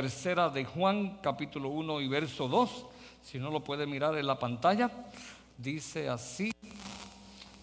[0.00, 2.86] tercera de Juan, capítulo 1 y verso 2.
[3.22, 4.90] Si no lo puede mirar en la pantalla,
[5.58, 6.50] dice así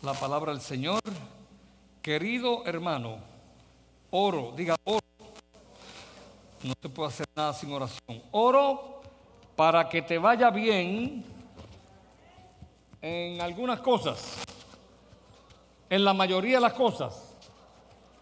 [0.04, 1.00] la palabra del Señor.
[2.00, 3.18] Querido hermano,
[4.12, 5.02] oro, diga oro.
[6.62, 8.22] No se puede hacer nada sin oración.
[8.30, 9.02] Oro
[9.56, 11.26] para que te vaya bien
[13.02, 14.44] en algunas cosas,
[15.90, 17.36] en la mayoría de las cosas,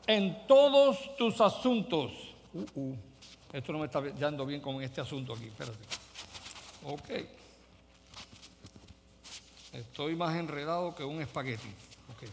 [0.08, 2.14] en todos tus asuntos.
[2.54, 2.98] Uh, uh.
[3.56, 5.78] Esto no me está yendo bien con este asunto aquí, espérate.
[6.84, 7.10] Ok.
[9.72, 11.70] Estoy más enredado que un espagueti.
[12.12, 12.24] Ok.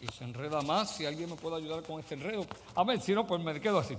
[0.00, 0.96] y se enreda más.
[0.96, 2.44] Si alguien me puede ayudar con este enredo.
[2.74, 3.96] A ver, si no, pues me quedo así.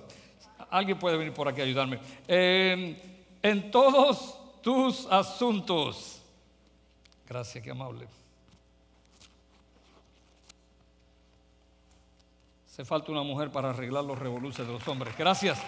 [0.69, 2.01] Alguien puede venir por aquí a ayudarme.
[2.27, 6.21] en todos tus asuntos.
[7.29, 8.22] Gracias, qué amable.
[12.73, 15.15] Hace falta una mujer para arreglar los revoluciones de los hombres.
[15.15, 15.61] Gracias.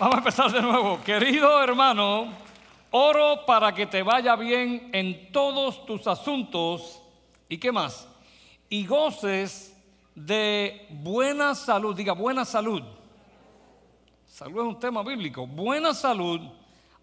[0.00, 1.00] Vamos a empezar de nuevo.
[1.04, 2.26] Querido hermano,
[2.90, 7.00] oro para que te vaya bien en todos tus asuntos.
[7.48, 8.08] ¿Y qué más?
[8.68, 9.80] Y goces
[10.16, 11.94] de buena salud.
[11.94, 12.82] Diga, buena salud.
[14.26, 15.46] Salud es un tema bíblico.
[15.46, 16.40] Buena salud,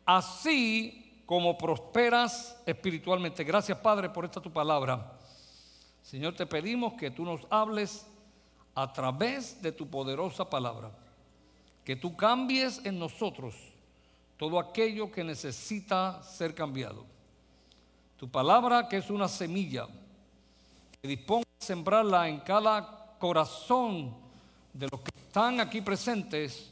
[0.05, 3.45] así como prosperas espiritualmente.
[3.45, 5.17] Gracias, Padre, por esta tu palabra.
[6.01, 8.10] Señor, te pedimos que tú nos hables
[8.75, 10.91] a través de tu poderosa palabra,
[11.83, 13.55] que tú cambies en nosotros
[14.37, 17.05] todo aquello que necesita ser cambiado.
[18.17, 19.87] Tu palabra que es una semilla,
[21.01, 24.15] que disponga a sembrarla en cada corazón
[24.73, 26.71] de los que están aquí presentes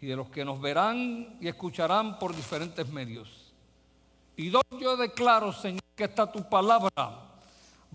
[0.00, 3.52] y de los que nos verán y escucharán por diferentes medios.
[4.36, 6.90] Y yo declaro, Señor, que esta tu palabra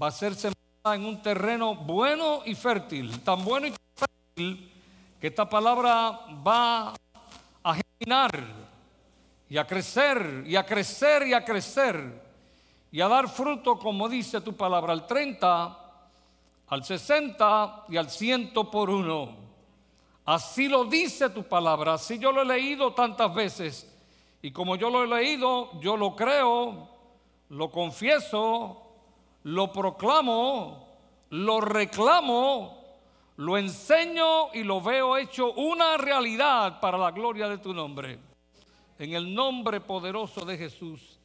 [0.02, 0.55] va a ser sembrada
[0.94, 4.72] en un terreno bueno y fértil, tan bueno y fértil
[5.19, 6.12] que esta palabra
[6.46, 6.94] va
[7.63, 8.44] a germinar
[9.50, 12.24] y a crecer y a crecer y a crecer
[12.91, 15.79] y a dar fruto, como dice tu palabra, al 30,
[16.68, 19.35] al 60 y al 100 por uno.
[20.24, 23.91] Así lo dice tu palabra, así yo lo he leído tantas veces
[24.41, 26.88] y como yo lo he leído, yo lo creo,
[27.50, 28.84] lo confieso
[29.45, 30.88] lo proclamo,
[31.29, 32.83] lo reclamo,
[33.38, 38.17] lo enseño y lo veo hecho una realidad para la gloria de tu nombre.
[38.97, 41.19] En el nombre poderoso de Jesús.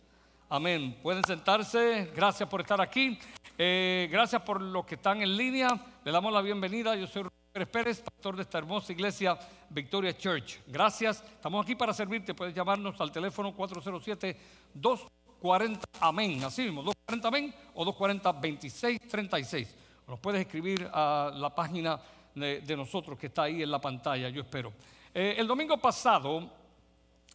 [0.51, 0.99] Amén.
[1.03, 2.11] Pueden sentarse.
[2.15, 3.19] Gracias por estar aquí.
[3.57, 5.69] Eh, gracias por los que están en línea.
[6.05, 6.95] Le damos la bienvenida.
[6.97, 9.39] Yo soy Pérez Pérez, pastor de esta hermosa iglesia
[9.71, 10.61] Victoria Church.
[10.67, 11.23] Gracias.
[11.23, 12.35] Estamos aquí para servirte.
[12.35, 14.37] Puedes llamarnos al teléfono 407
[14.75, 15.07] 2
[15.41, 19.75] 40 amén, así mismo, 240 amén o 240 2636.
[20.07, 21.99] Nos puedes escribir a la página
[22.35, 24.73] de, nosotros que está ahí en la pantalla, yo espero.
[25.15, 26.51] Eh, el domingo pasado,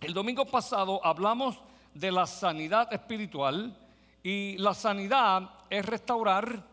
[0.01, 1.57] el domingo pasado hablamos
[1.93, 3.75] de la sanidad espiritual
[4.21, 6.63] y la sanidad es restaurar,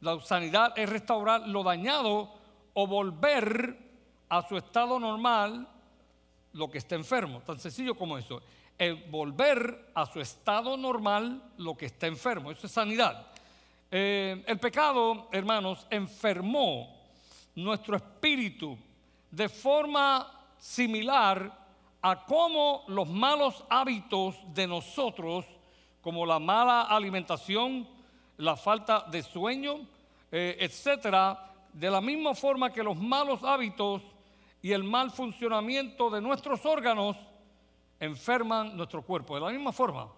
[0.00, 2.32] la sanidad es restaurar lo dañado
[2.74, 3.76] o volver
[4.28, 5.68] a su estado normal
[6.52, 8.40] lo que está enfermo, tan sencillo como eso
[9.10, 12.50] volver a su estado normal lo que está enfermo.
[12.50, 13.26] Eso es sanidad.
[13.90, 16.94] Eh, el pecado, hermanos, enfermó
[17.54, 18.76] nuestro espíritu
[19.30, 21.66] de forma similar
[22.02, 25.44] a cómo los malos hábitos de nosotros,
[26.00, 27.88] como la mala alimentación,
[28.36, 29.86] la falta de sueño,
[30.30, 34.02] eh, etcétera, de la misma forma que los malos hábitos
[34.62, 37.16] y el mal funcionamiento de nuestros órganos
[38.00, 39.34] enferman nuestro cuerpo.
[39.34, 40.08] De la misma forma,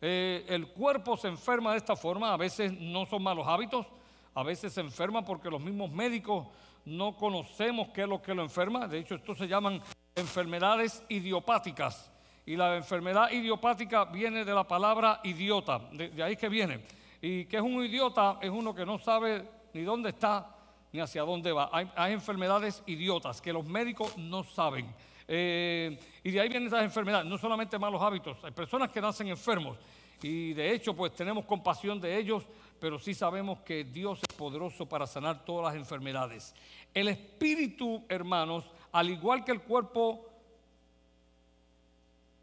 [0.00, 3.86] eh, el cuerpo se enferma de esta forma, a veces no son malos hábitos,
[4.34, 6.46] a veces se enferma porque los mismos médicos
[6.84, 8.86] no conocemos qué es lo que lo enferma.
[8.86, 9.82] De hecho, esto se llaman
[10.14, 12.10] enfermedades idiopáticas.
[12.46, 16.84] Y la enfermedad idiopática viene de la palabra idiota, de, ahí que viene.
[17.20, 20.56] Y que es un idiota, es uno que no sabe ni dónde está
[20.92, 21.70] ni hacia dónde va.
[21.72, 24.92] hay enfermedades idiotas que los médicos no saben.
[25.32, 29.28] Eh, y de ahí vienen esas enfermedades, no solamente malos hábitos, hay personas que nacen
[29.28, 29.78] enfermos
[30.20, 32.44] y de hecho pues tenemos compasión de ellos,
[32.80, 36.52] pero sí sabemos que Dios es poderoso para sanar todas las enfermedades.
[36.92, 40.26] El espíritu, hermanos, al igual que el cuerpo,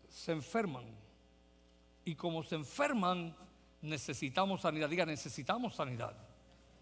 [0.08, 0.86] se enferman.
[2.06, 3.36] Y como se enferman,
[3.82, 4.88] necesitamos sanidad.
[4.88, 6.16] Diga, necesitamos sanidad.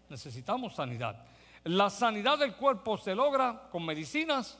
[0.08, 1.26] Necesitamos sanidad.
[1.64, 4.58] La sanidad del cuerpo se logra con medicinas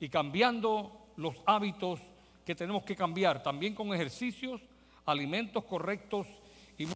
[0.00, 2.00] y cambiando los hábitos
[2.44, 4.60] que tenemos que cambiar, también con ejercicios,
[5.04, 6.26] alimentos correctos
[6.76, 6.86] y...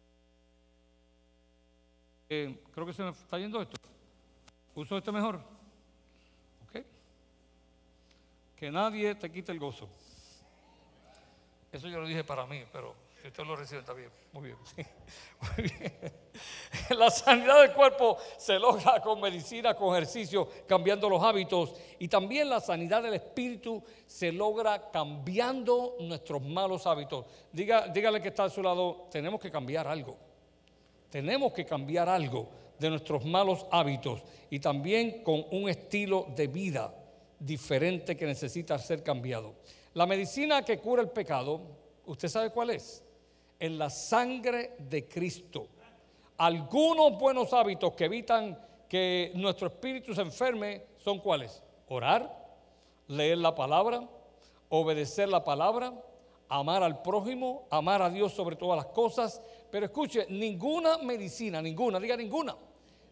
[2.28, 3.76] Eh, creo que se me está yendo esto.
[4.74, 5.44] ¿Uso este mejor?
[6.66, 6.84] Ok.
[8.56, 9.88] que nadie te quite el gozo.
[11.70, 14.10] Eso yo lo dije para mí, pero si usted lo recibe está bien.
[14.32, 14.56] Muy bien.
[15.56, 16.12] Muy bien.
[16.98, 21.72] La sanidad del cuerpo se logra con medicina, con ejercicio, cambiando los hábitos.
[22.00, 27.26] Y también la sanidad del espíritu se logra cambiando nuestros malos hábitos.
[27.52, 30.18] Diga, dígale que está a su lado, tenemos que cambiar algo.
[31.08, 36.92] Tenemos que cambiar algo de nuestros malos hábitos y también con un estilo de vida
[37.38, 39.54] diferente que necesita ser cambiado.
[39.94, 41.60] La medicina que cura el pecado,
[42.04, 43.04] ¿usted sabe cuál es?
[43.62, 45.68] En la sangre de Cristo.
[46.38, 51.62] Algunos buenos hábitos que evitan que nuestro espíritu se enferme son cuáles?
[51.86, 52.28] Orar,
[53.06, 54.02] leer la palabra,
[54.68, 55.94] obedecer la palabra,
[56.48, 59.40] amar al prójimo, amar a Dios sobre todas las cosas.
[59.70, 62.56] Pero escuche, ninguna medicina, ninguna, diga ninguna,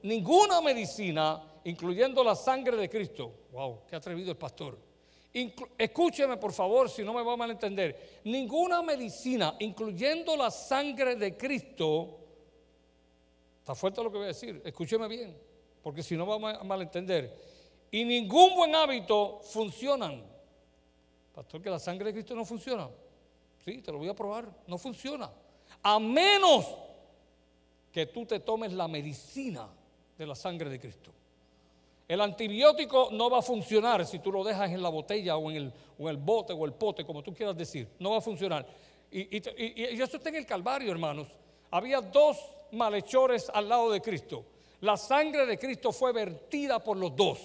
[0.02, 3.32] ninguna medicina, incluyendo la sangre de Cristo.
[3.52, 4.89] Wow, qué atrevido el pastor.
[5.32, 8.20] Escúcheme por favor, si no me va a malentender.
[8.24, 12.18] Ninguna medicina, incluyendo la sangre de Cristo,
[13.60, 15.36] está fuerte lo que voy a decir, escúcheme bien,
[15.82, 17.50] porque si no va a malentender.
[17.90, 20.22] Y ningún buen hábito funcionan.
[21.34, 22.88] Pastor, que la sangre de Cristo no funciona.
[23.64, 24.48] Sí, te lo voy a probar.
[24.66, 25.30] No funciona.
[25.82, 26.66] A menos
[27.92, 29.68] que tú te tomes la medicina
[30.16, 31.12] de la sangre de Cristo.
[32.10, 35.56] El antibiótico no va a funcionar si tú lo dejas en la botella o en
[35.56, 35.72] el,
[36.08, 37.86] el bote o el pote, como tú quieras decir.
[38.00, 38.66] No va a funcionar.
[39.12, 41.28] Y, y eso está en el Calvario, hermanos.
[41.70, 42.36] Había dos
[42.72, 44.44] malhechores al lado de Cristo.
[44.80, 47.38] La sangre de Cristo fue vertida por los dos.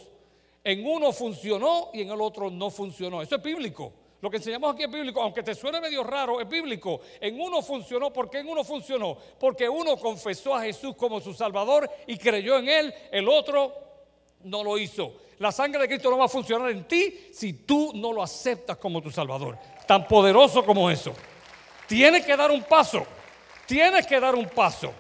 [0.64, 3.22] En uno funcionó y en el otro no funcionó.
[3.22, 3.94] Eso es bíblico.
[4.20, 7.02] Lo que enseñamos aquí es bíblico, aunque te suene medio raro, es bíblico.
[7.22, 9.16] En uno funcionó, ¿por qué en uno funcionó?
[9.40, 13.85] Porque uno confesó a Jesús como su Salvador y creyó en Él, el otro
[14.46, 15.14] no lo hizo.
[15.40, 18.78] La sangre de Cristo no va a funcionar en ti si tú no lo aceptas
[18.78, 19.58] como tu Salvador.
[19.86, 21.14] Tan poderoso como eso.
[21.88, 23.06] Tienes que dar un paso,
[23.68, 24.94] tienes que dar un paso.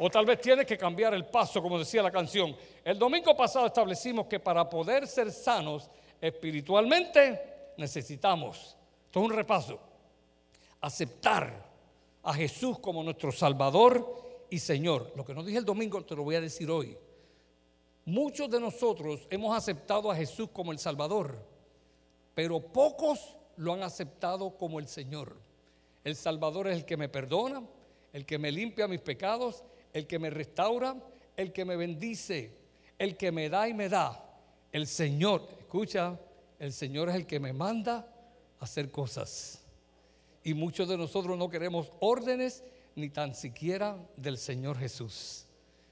[0.00, 2.56] O tal vez tienes que cambiar el paso, como decía la canción.
[2.84, 5.90] El domingo pasado establecimos que para poder ser sanos
[6.20, 9.80] espiritualmente, necesitamos, esto es un repaso,
[10.80, 11.66] aceptar
[12.22, 15.12] a Jesús como nuestro Salvador y Señor.
[15.16, 16.96] Lo que no dije el domingo te lo voy a decir hoy.
[18.08, 21.44] Muchos de nosotros hemos aceptado a Jesús como el Salvador,
[22.34, 25.36] pero pocos lo han aceptado como el Señor.
[26.04, 27.62] El Salvador es el que me perdona,
[28.14, 29.62] el que me limpia mis pecados,
[29.92, 30.96] el que me restaura,
[31.36, 32.56] el que me bendice,
[32.98, 34.24] el que me da y me da.
[34.72, 36.18] El Señor, escucha,
[36.58, 38.10] el Señor es el que me manda
[38.58, 39.62] a hacer cosas.
[40.42, 42.64] Y muchos de nosotros no queremos órdenes
[42.94, 45.44] ni tan siquiera del Señor Jesús.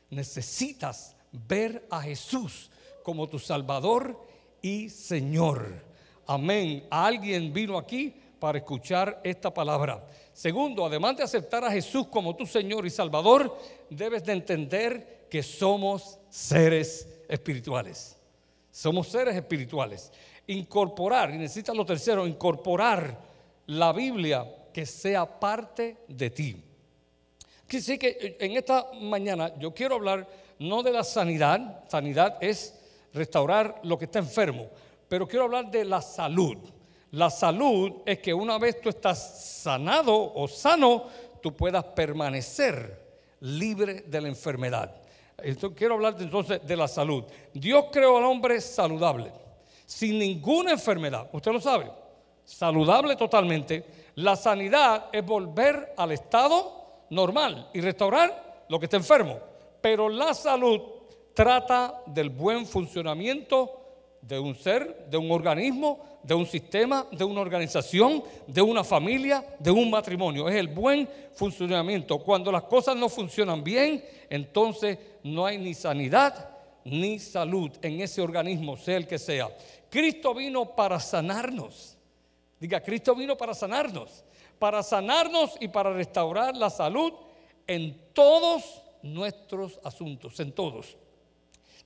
[0.08, 1.15] Necesitas
[1.48, 2.70] ver a Jesús
[3.02, 4.20] como tu Salvador
[4.62, 5.84] y Señor.
[6.26, 6.86] Amén.
[6.90, 10.06] Alguien vino aquí para escuchar esta palabra.
[10.32, 13.56] Segundo, además de aceptar a Jesús como tu Señor y Salvador,
[13.88, 18.16] debes de entender que somos seres espirituales.
[18.70, 20.12] Somos seres espirituales
[20.46, 23.18] incorporar, y necesitas lo tercero, incorporar
[23.66, 26.62] la Biblia que sea parte de ti.
[27.66, 32.74] Que eh, en esta mañana yo quiero hablar no de la sanidad, sanidad es
[33.12, 34.68] restaurar lo que está enfermo,
[35.08, 36.58] pero quiero hablar de la salud.
[37.12, 41.06] La salud es que una vez tú estás sanado o sano,
[41.42, 43.06] tú puedas permanecer
[43.40, 44.94] libre de la enfermedad.
[45.38, 47.24] Esto, quiero hablar entonces de la salud.
[47.52, 49.32] Dios creó al hombre saludable
[49.86, 51.28] sin ninguna enfermedad.
[51.32, 51.90] Usted lo sabe,
[52.44, 53.84] saludable totalmente.
[54.16, 59.38] La sanidad es volver al estado normal y restaurar lo que está enfermo.
[59.86, 60.80] Pero la salud
[61.32, 67.40] trata del buen funcionamiento de un ser, de un organismo, de un sistema, de una
[67.40, 70.48] organización, de una familia, de un matrimonio.
[70.48, 72.18] Es el buen funcionamiento.
[72.18, 76.50] Cuando las cosas no funcionan bien, entonces no hay ni sanidad
[76.82, 79.56] ni salud en ese organismo, sea el que sea.
[79.88, 81.96] Cristo vino para sanarnos.
[82.58, 84.24] Diga, Cristo vino para sanarnos.
[84.58, 87.12] Para sanarnos y para restaurar la salud
[87.68, 88.82] en todos
[89.14, 90.96] nuestros asuntos, en todos.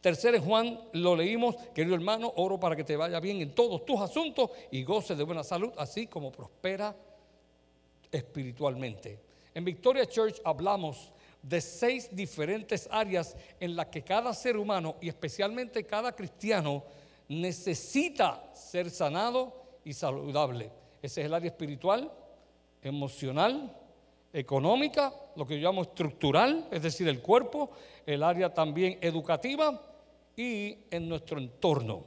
[0.00, 4.00] Tercero Juan, lo leímos, querido hermano, oro para que te vaya bien en todos tus
[4.00, 6.96] asuntos y goces de buena salud, así como prospera
[8.10, 9.20] espiritualmente.
[9.54, 11.12] En Victoria Church hablamos
[11.42, 16.84] de seis diferentes áreas en las que cada ser humano y especialmente cada cristiano
[17.28, 19.52] necesita ser sanado
[19.84, 20.70] y saludable.
[21.02, 22.12] Ese es el área espiritual,
[22.82, 23.76] emocional,
[24.32, 27.70] económica, lo que yo llamo estructural, es decir, el cuerpo,
[28.06, 29.80] el área también educativa
[30.36, 32.04] y en nuestro entorno.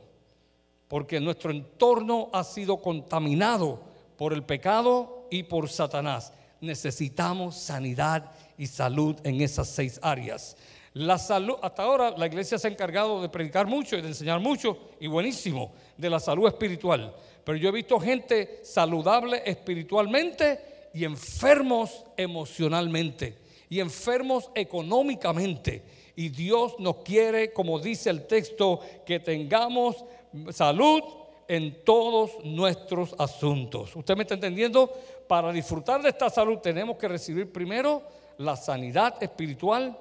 [0.88, 3.82] porque nuestro entorno ha sido contaminado
[4.16, 6.32] por el pecado y por Satanás.
[6.62, 10.56] Necesitamos sanidad y salud en esas seis áreas.
[10.94, 14.40] La salud, hasta ahora la iglesia se ha encargado de predicar mucho y de enseñar
[14.40, 17.16] mucho y buenísimo de la salud espiritual.
[17.44, 23.38] Pero yo he visto gente saludable espiritualmente y enfermos emocionalmente
[23.70, 25.84] y enfermos económicamente.
[26.16, 30.06] Y Dios nos quiere, como dice el texto, que tengamos
[30.52, 31.02] salud
[31.48, 33.96] en todos nuestros asuntos.
[33.96, 34.92] ¿Usted me está entendiendo?
[35.28, 38.04] Para disfrutar de esta salud tenemos que recibir primero
[38.38, 39.98] la sanidad espiritual,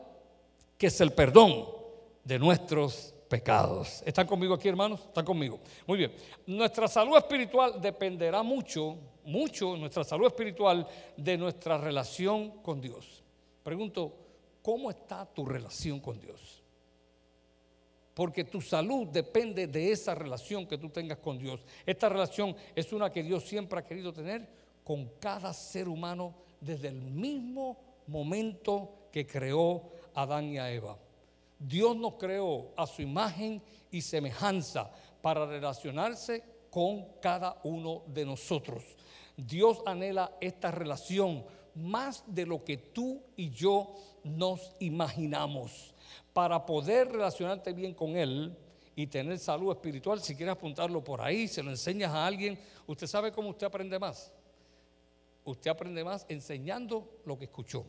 [0.76, 1.66] que es el perdón
[2.24, 4.02] de nuestros pecados.
[4.04, 5.00] ¿Están conmigo aquí, hermanos?
[5.00, 5.58] ¿Están conmigo?
[5.86, 6.12] Muy bien.
[6.46, 10.86] Nuestra salud espiritual dependerá mucho, mucho, nuestra salud espiritual,
[11.16, 13.22] de nuestra relación con Dios.
[13.62, 14.14] Pregunto,
[14.62, 16.62] ¿cómo está tu relación con Dios?
[18.14, 21.60] Porque tu salud depende de esa relación que tú tengas con Dios.
[21.86, 24.46] Esta relación es una que Dios siempre ha querido tener
[24.84, 30.98] con cada ser humano desde el mismo momento que creó a Adán y a Eva.
[31.58, 34.90] Dios nos creó a su imagen y semejanza
[35.22, 38.82] para relacionarse con cada uno de nosotros.
[39.36, 45.94] Dios anhela esta relación más de lo que tú y yo nos imaginamos.
[46.32, 48.56] Para poder relacionarte bien con Él
[48.94, 53.06] y tener salud espiritual, si quieres apuntarlo por ahí, se lo enseñas a alguien, usted
[53.06, 54.32] sabe cómo usted aprende más.
[55.44, 57.84] Usted aprende más enseñando lo que escuchó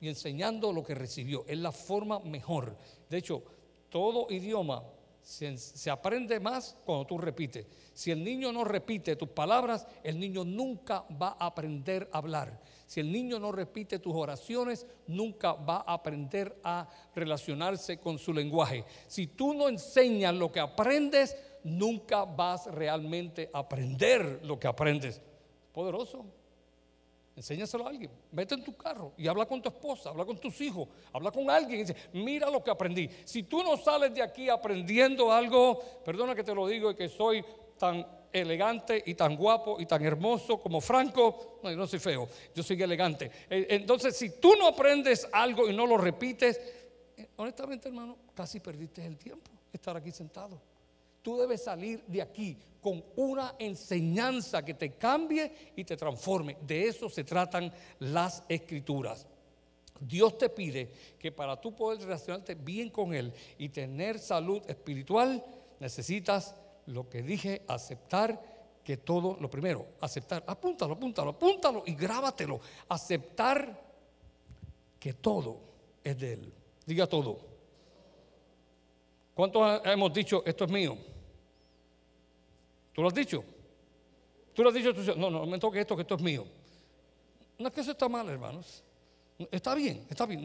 [0.00, 1.44] y enseñando lo que recibió.
[1.48, 2.76] Es la forma mejor.
[3.08, 3.42] De hecho,
[3.88, 4.82] todo idioma
[5.24, 7.66] se, aprende más cuando tú repites.
[7.94, 12.60] Si el niño no repite tus palabras, el niño nunca va a aprender a hablar.
[12.86, 18.34] Si el niño no repite tus oraciones, nunca va a aprender a relacionarse con su
[18.34, 18.84] lenguaje.
[19.08, 25.22] Si tú no enseñas lo que aprendes, nunca vas realmente a aprender lo que aprendes.
[25.72, 26.26] Poderoso.
[27.36, 28.10] Enséñaselo a alguien.
[28.30, 31.50] Vete en tu carro y habla con tu esposa, habla con tus hijos, habla con
[31.50, 33.08] alguien y dice, mira lo que aprendí.
[33.24, 37.08] Si tú no sales de aquí aprendiendo algo, perdona que te lo digo y que
[37.08, 37.44] soy
[37.76, 42.28] tan elegante y tan guapo y tan hermoso como Franco, no, yo no soy feo,
[42.54, 43.30] yo soy elegante.
[43.48, 46.60] Eh, entonces, si tú no aprendes algo y no lo repites,
[47.16, 50.73] eh, honestamente hermano, casi perdiste el tiempo estar aquí sentado.
[51.24, 56.58] Tú debes salir de aquí con una enseñanza que te cambie y te transforme.
[56.60, 59.26] De eso se tratan las escrituras.
[59.98, 65.42] Dios te pide que para tú poder relacionarte bien con Él y tener salud espiritual,
[65.80, 66.54] necesitas
[66.84, 68.38] lo que dije, aceptar
[68.84, 72.60] que todo, lo primero, aceptar, apúntalo, apúntalo, apúntalo y grábatelo.
[72.86, 73.82] Aceptar
[75.00, 75.58] que todo
[76.04, 76.52] es de Él.
[76.84, 77.38] Diga todo.
[79.32, 81.13] ¿Cuántos hemos dicho, esto es mío?
[82.94, 83.44] ¿Tú lo has dicho?
[84.54, 86.46] Tú lo has dicho, no, no, me toque esto, que esto es mío.
[87.58, 88.82] No es que eso está mal, hermanos.
[89.50, 90.44] Está bien, está bien.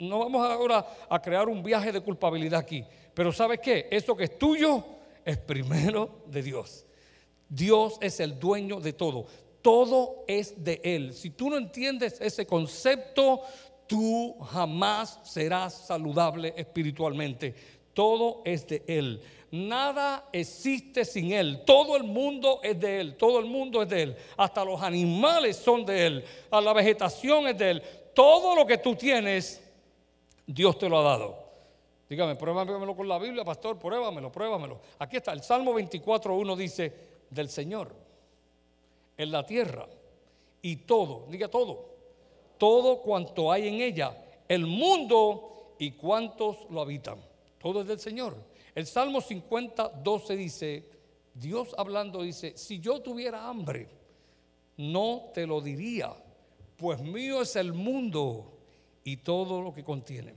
[0.00, 2.84] No, vamos ahora a crear un viaje de culpabilidad aquí.
[3.14, 3.86] Pero ¿sabes qué?
[3.90, 4.84] Eso que es tuyo
[5.24, 6.84] es primero de Dios.
[7.48, 9.26] Dios es el dueño de todo.
[9.62, 11.14] Todo es de Él.
[11.14, 13.42] Si tú no entiendes ese concepto,
[13.86, 17.54] tú jamás serás saludable espiritualmente.
[17.94, 19.22] Todo es de Él.
[19.56, 21.62] Nada existe sin Él.
[21.64, 23.16] Todo el mundo es de Él.
[23.16, 24.16] Todo el mundo es de Él.
[24.36, 26.24] Hasta los animales son de Él.
[26.50, 27.82] A la vegetación es de Él.
[28.14, 29.62] Todo lo que tú tienes,
[30.46, 31.46] Dios te lo ha dado.
[32.08, 34.80] Dígame, pruébamelo con la Biblia, pastor, pruébamelo, pruébamelo.
[34.98, 36.92] Aquí está, el Salmo 24.1 dice,
[37.30, 37.92] del Señor,
[39.16, 39.88] en la tierra,
[40.62, 41.84] y todo, diga todo,
[42.58, 44.16] todo cuanto hay en ella,
[44.48, 47.18] el mundo y cuantos lo habitan.
[47.60, 48.36] Todo es del Señor.
[48.76, 50.84] El Salmo 50, 12 dice,
[51.32, 53.88] Dios hablando dice, si yo tuviera hambre,
[54.76, 56.12] no te lo diría,
[56.76, 58.52] pues mío es el mundo
[59.02, 60.34] y todo lo que contiene.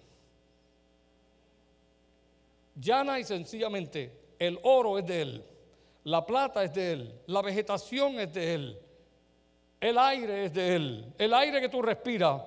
[2.76, 5.44] Llana y sencillamente, el oro es de Él,
[6.06, 8.80] la plata es de Él, la vegetación es de Él,
[9.82, 12.42] el aire es de Él, el aire que tú respiras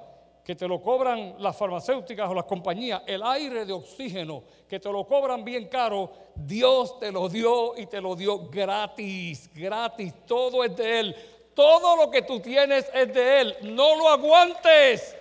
[0.45, 4.91] que te lo cobran las farmacéuticas o las compañías, el aire de oxígeno, que te
[4.91, 10.65] lo cobran bien caro, Dios te lo dio y te lo dio gratis, gratis, todo
[10.65, 11.17] es de Él.
[11.55, 15.17] Todo lo que tú tienes es de Él, no lo aguantes.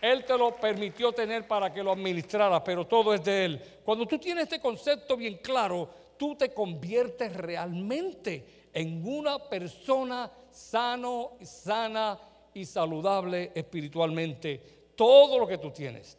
[0.00, 3.62] Él te lo permitió tener para que lo administrara, pero todo es de Él.
[3.84, 11.32] Cuando tú tienes este concepto bien claro, tú te conviertes realmente en una persona sano,
[11.42, 12.18] sana
[12.56, 14.60] y saludable espiritualmente.
[14.96, 16.16] Todo lo que tú tienes,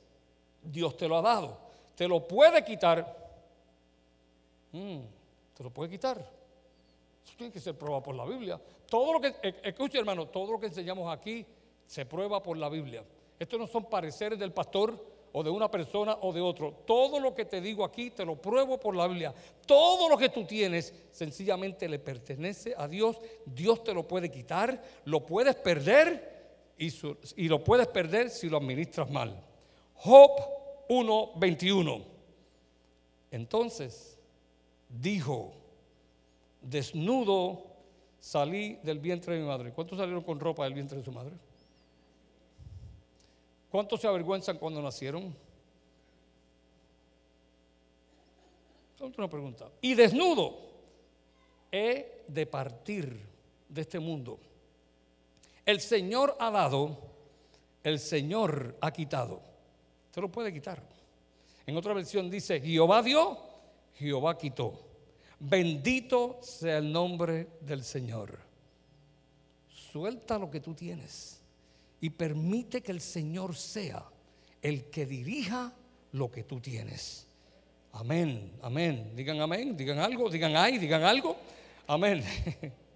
[0.61, 1.57] Dios te lo ha dado.
[1.95, 3.31] Te lo puede quitar.
[4.71, 4.99] Mm,
[5.55, 6.19] te lo puede quitar.
[7.25, 8.61] Eso tiene que ser probado por la Biblia.
[8.87, 11.43] Todo lo que, e, escuche hermano, todo lo que enseñamos aquí
[11.87, 13.03] se prueba por la Biblia.
[13.39, 15.03] Estos no son pareceres del pastor
[15.37, 16.73] o de una persona o de otro.
[16.87, 19.31] Todo lo que te digo aquí te lo pruebo por la Biblia.
[19.67, 23.17] Todo lo que tú tienes sencillamente le pertenece a Dios.
[23.45, 29.11] Dios te lo puede quitar, lo puedes perder y, lo puedes perder si lo administras
[29.11, 29.39] mal.
[29.93, 30.31] Job
[30.89, 32.03] 1:21.
[33.29, 34.17] Entonces
[34.89, 35.53] dijo,
[36.63, 37.63] desnudo
[38.19, 39.71] salí del vientre de mi madre.
[39.71, 41.33] ¿Cuántos salieron con ropa del vientre de su madre?
[43.71, 45.35] ¿Cuántos se avergüenzan cuando nacieron?
[48.99, 49.69] Una pregunta.
[49.81, 50.57] Y desnudo
[51.71, 53.19] he de partir
[53.69, 54.39] de este mundo.
[55.65, 56.97] El Señor ha dado,
[57.83, 59.41] el Señor ha quitado.
[60.07, 60.81] Usted lo puede quitar.
[61.65, 63.37] En otra versión dice, Jehová dio,
[63.95, 64.79] Jehová quitó.
[65.39, 68.37] Bendito sea el nombre del Señor.
[69.69, 71.36] Suelta lo que tú tienes
[71.99, 74.05] y permite que el Señor sea
[74.61, 75.73] el que dirija
[76.11, 77.27] lo que tú tienes.
[77.93, 79.13] Amén, amén.
[79.15, 81.35] Digan amén, digan algo, digan ay, digan algo.
[81.87, 82.23] Amén.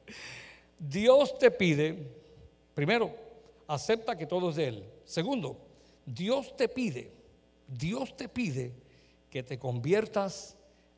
[0.79, 1.95] Dios te pide,
[2.73, 3.15] primero,
[3.67, 4.85] acepta que todo es de Él.
[5.05, 5.57] Segundo,
[6.05, 7.11] Dios te pide,
[7.67, 8.73] Dios te pide
[9.29, 10.57] que te conviertas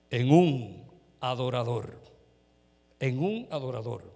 [0.10, 0.86] en un
[1.19, 2.00] adorador.
[3.00, 4.12] En un adorador.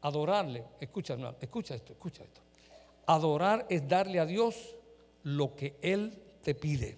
[0.00, 2.40] Adorarle, escucha, escucha esto, escucha esto.
[3.08, 4.76] Adorar es darle a Dios
[5.22, 6.12] lo que Él
[6.42, 6.94] te pide.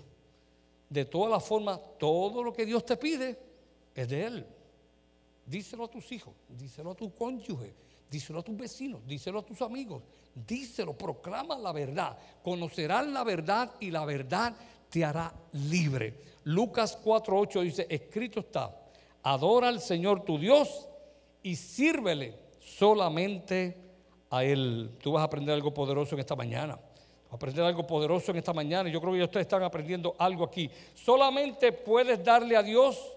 [0.88, 3.38] De todas las formas, todo lo que Dios te pide
[3.95, 4.47] es de Él.
[5.47, 7.73] Díselo a tus hijos, díselo a tu cónyuge,
[8.11, 10.02] díselo a tus vecinos, díselo a tus amigos,
[10.35, 12.19] díselo, proclama la verdad.
[12.43, 14.53] Conocerás la verdad y la verdad
[14.88, 16.14] te hará libre.
[16.42, 18.77] Lucas 4:8 dice, escrito está,
[19.23, 20.88] adora al Señor tu Dios
[21.44, 23.89] y sírvele solamente
[24.31, 24.90] a Él.
[25.03, 26.77] Tú vas a aprender algo poderoso en esta mañana.
[26.77, 28.88] Vas a aprender algo poderoso en esta mañana.
[28.88, 30.71] Yo creo que ustedes están aprendiendo algo aquí.
[30.95, 33.12] Solamente puedes darle a Dios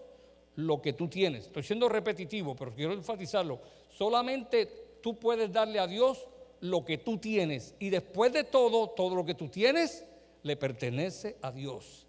[0.55, 1.45] lo que tú tienes.
[1.45, 3.59] Estoy siendo repetitivo, pero quiero enfatizarlo.
[3.89, 4.65] Solamente
[5.01, 6.27] tú puedes darle a Dios
[6.61, 7.75] lo que tú tienes.
[7.79, 10.05] Y después de todo, todo lo que tú tienes
[10.41, 12.05] le pertenece a Dios.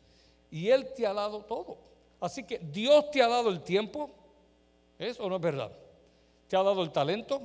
[0.50, 1.76] Y Él te ha dado todo.
[2.20, 4.10] Así que Dios te ha dado el tiempo.
[4.98, 5.72] ¿Es o no es verdad?
[6.48, 7.42] Te ha dado el talento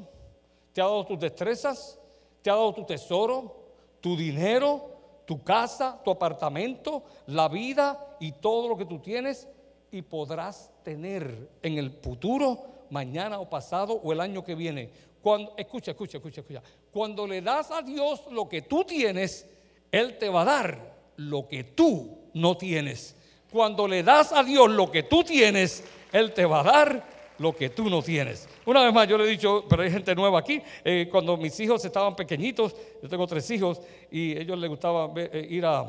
[0.73, 1.99] te ha dado tus destrezas,
[2.41, 3.55] te ha dado tu tesoro,
[4.01, 4.89] tu dinero,
[5.25, 9.47] tu casa, tu apartamento, la vida y todo lo que tú tienes
[9.91, 14.89] y podrás tener en el futuro, mañana o pasado o el año que viene.
[15.21, 16.63] Cuando, escucha, escucha, escucha, escucha.
[16.91, 19.47] Cuando le das a Dios lo que tú tienes,
[19.91, 23.15] Él te va a dar lo que tú no tienes.
[23.51, 27.55] Cuando le das a Dios lo que tú tienes, Él te va a dar lo
[27.55, 28.47] que tú no tienes.
[28.65, 31.59] Una vez más, yo le he dicho, pero hay gente nueva aquí, eh, cuando mis
[31.59, 35.83] hijos estaban pequeñitos, yo tengo tres hijos, y a ellos les gustaba eh, ir a,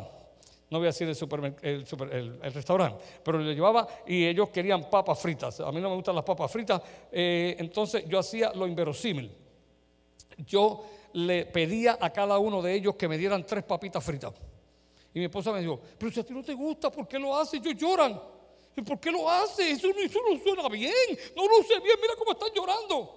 [0.70, 1.08] no voy a decir
[1.62, 5.60] el, el, restaurante, pero les llevaba y ellos querían papas fritas.
[5.60, 9.30] A mí no me gustan las papas fritas, eh, entonces yo hacía lo inverosímil.
[10.46, 14.32] Yo le pedía a cada uno de ellos que me dieran tres papitas fritas.
[15.12, 17.36] Y mi esposa me dijo, pero si a ti no te gusta, ¿por qué lo
[17.36, 17.60] haces?
[17.60, 18.20] Ellos lloran.
[18.80, 19.72] ¿Y por qué lo hace?
[19.72, 20.94] Eso, no suena bien.
[21.36, 21.96] No lo sé bien.
[22.00, 23.14] Mira cómo están llorando.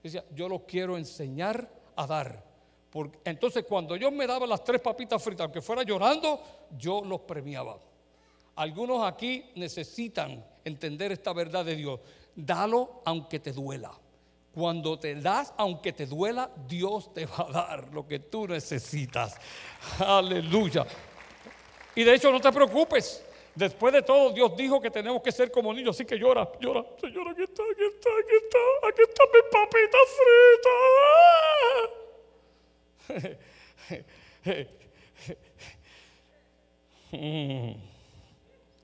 [0.00, 2.44] Decía, yo lo quiero enseñar a dar.
[2.90, 6.40] Porque, entonces, cuando yo me daba las tres papitas fritas, aunque fuera llorando,
[6.78, 7.76] yo los premiaba.
[8.54, 11.98] Algunos aquí necesitan entender esta verdad de Dios.
[12.36, 13.90] Dalo aunque te duela.
[14.54, 19.36] Cuando te das, aunque te duela, Dios te va a dar lo que tú necesitas.
[19.98, 20.86] Aleluya.
[21.96, 23.24] Y de hecho, no te preocupes.
[23.54, 26.84] Después de todo, Dios dijo que tenemos que ser como niños, así que llora, llora.
[27.00, 28.58] Señor, aquí está, aquí está, aquí está,
[28.88, 30.76] aquí está mi papita frita.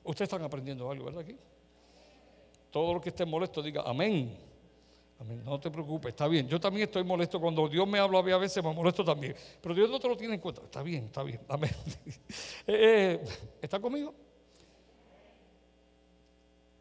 [0.05, 1.23] Ustedes están aprendiendo algo, ¿verdad?
[1.23, 1.37] Aquí.
[2.71, 4.37] Todo lo que esté molesto, diga amén.
[5.19, 5.43] Amén.
[5.45, 6.47] No te preocupes, está bien.
[6.49, 9.35] Yo también estoy molesto cuando Dios me habla a veces, me molesto también.
[9.63, 10.63] Pero Dios no te lo tiene en cuenta.
[10.63, 11.41] Está bien, está bien.
[11.49, 11.71] Amén.
[12.69, 13.25] Eh, eh,
[13.63, 14.13] ¿Está conmigo?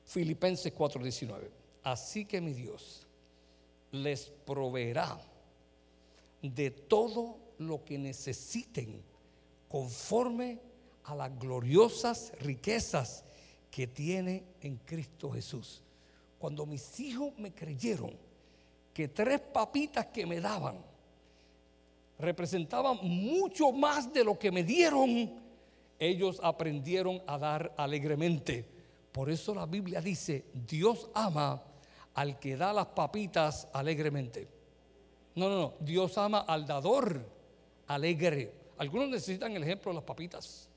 [0.05, 1.49] Filipenses 4:19.
[1.83, 3.05] Así que mi Dios
[3.91, 5.19] les proveerá
[6.41, 9.01] de todo lo que necesiten
[9.67, 10.59] conforme
[11.05, 13.23] a las gloriosas riquezas
[13.71, 15.81] que tiene en Cristo Jesús.
[16.39, 18.11] Cuando mis hijos me creyeron
[18.93, 20.77] que tres papitas que me daban
[22.17, 25.33] representaban mucho más de lo que me dieron,
[25.99, 28.74] ellos aprendieron a dar alegremente
[29.15, 31.63] por eso la Biblia dice, Dios ama
[32.15, 34.45] al que da las papitas alegremente.
[35.35, 35.73] No, no, no.
[35.79, 37.25] Dios ama al dador
[37.87, 38.51] alegre.
[38.77, 40.67] Algunos necesitan el ejemplo de las papitas.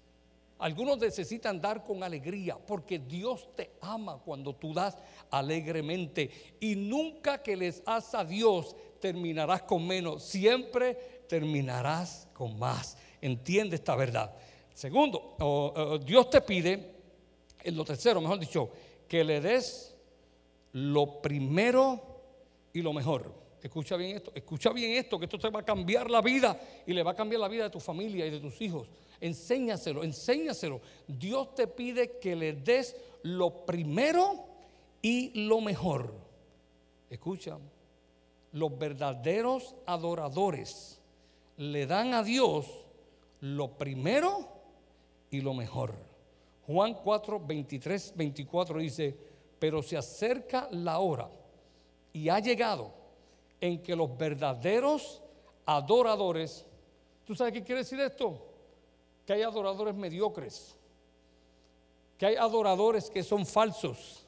[0.60, 4.96] Algunos necesitan dar con alegría porque Dios te ama cuando tú das
[5.32, 6.30] alegremente.
[6.60, 10.22] Y nunca que les hagas a Dios terminarás con menos.
[10.22, 12.96] Siempre terminarás con más.
[13.20, 14.32] Entiende esta verdad.
[14.72, 16.97] Segundo, Dios te pide,
[17.74, 18.70] lo tercero, mejor dicho,
[19.06, 19.94] que le des
[20.72, 22.00] lo primero
[22.72, 23.32] y lo mejor.
[23.62, 26.92] Escucha bien esto, escucha bien esto, que esto te va a cambiar la vida y
[26.92, 28.88] le va a cambiar la vida de tu familia y de tus hijos.
[29.20, 30.80] Enséñaselo, enséñaselo.
[31.08, 34.46] Dios te pide que le des lo primero
[35.02, 36.14] y lo mejor.
[37.10, 37.58] Escucha,
[38.52, 41.00] los verdaderos adoradores
[41.56, 42.66] le dan a Dios
[43.40, 44.48] lo primero
[45.30, 46.07] y lo mejor.
[46.68, 49.16] Juan 4, 23, 24 dice,
[49.58, 51.30] pero se acerca la hora
[52.12, 52.92] y ha llegado
[53.58, 55.22] en que los verdaderos
[55.64, 56.66] adoradores,
[57.24, 58.38] ¿tú sabes qué quiere decir esto?
[59.24, 60.76] Que hay adoradores mediocres,
[62.18, 64.26] que hay adoradores que son falsos.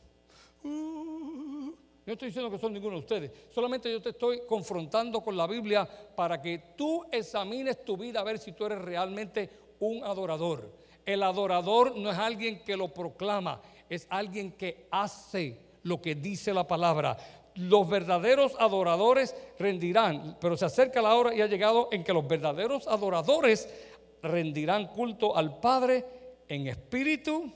[0.65, 1.75] Uh,
[2.07, 5.47] no estoy diciendo que son ninguno de ustedes, solamente yo te estoy confrontando con la
[5.47, 9.51] Biblia para que tú examines tu vida a ver si tú eres realmente
[9.81, 10.81] un adorador.
[11.13, 16.55] El adorador no es alguien que lo proclama, es alguien que hace lo que dice
[16.55, 17.17] la palabra.
[17.57, 22.29] Los verdaderos adoradores rendirán, pero se acerca la hora y ha llegado en que los
[22.29, 23.69] verdaderos adoradores
[24.23, 26.07] rendirán culto al Padre
[26.49, 27.53] en espíritu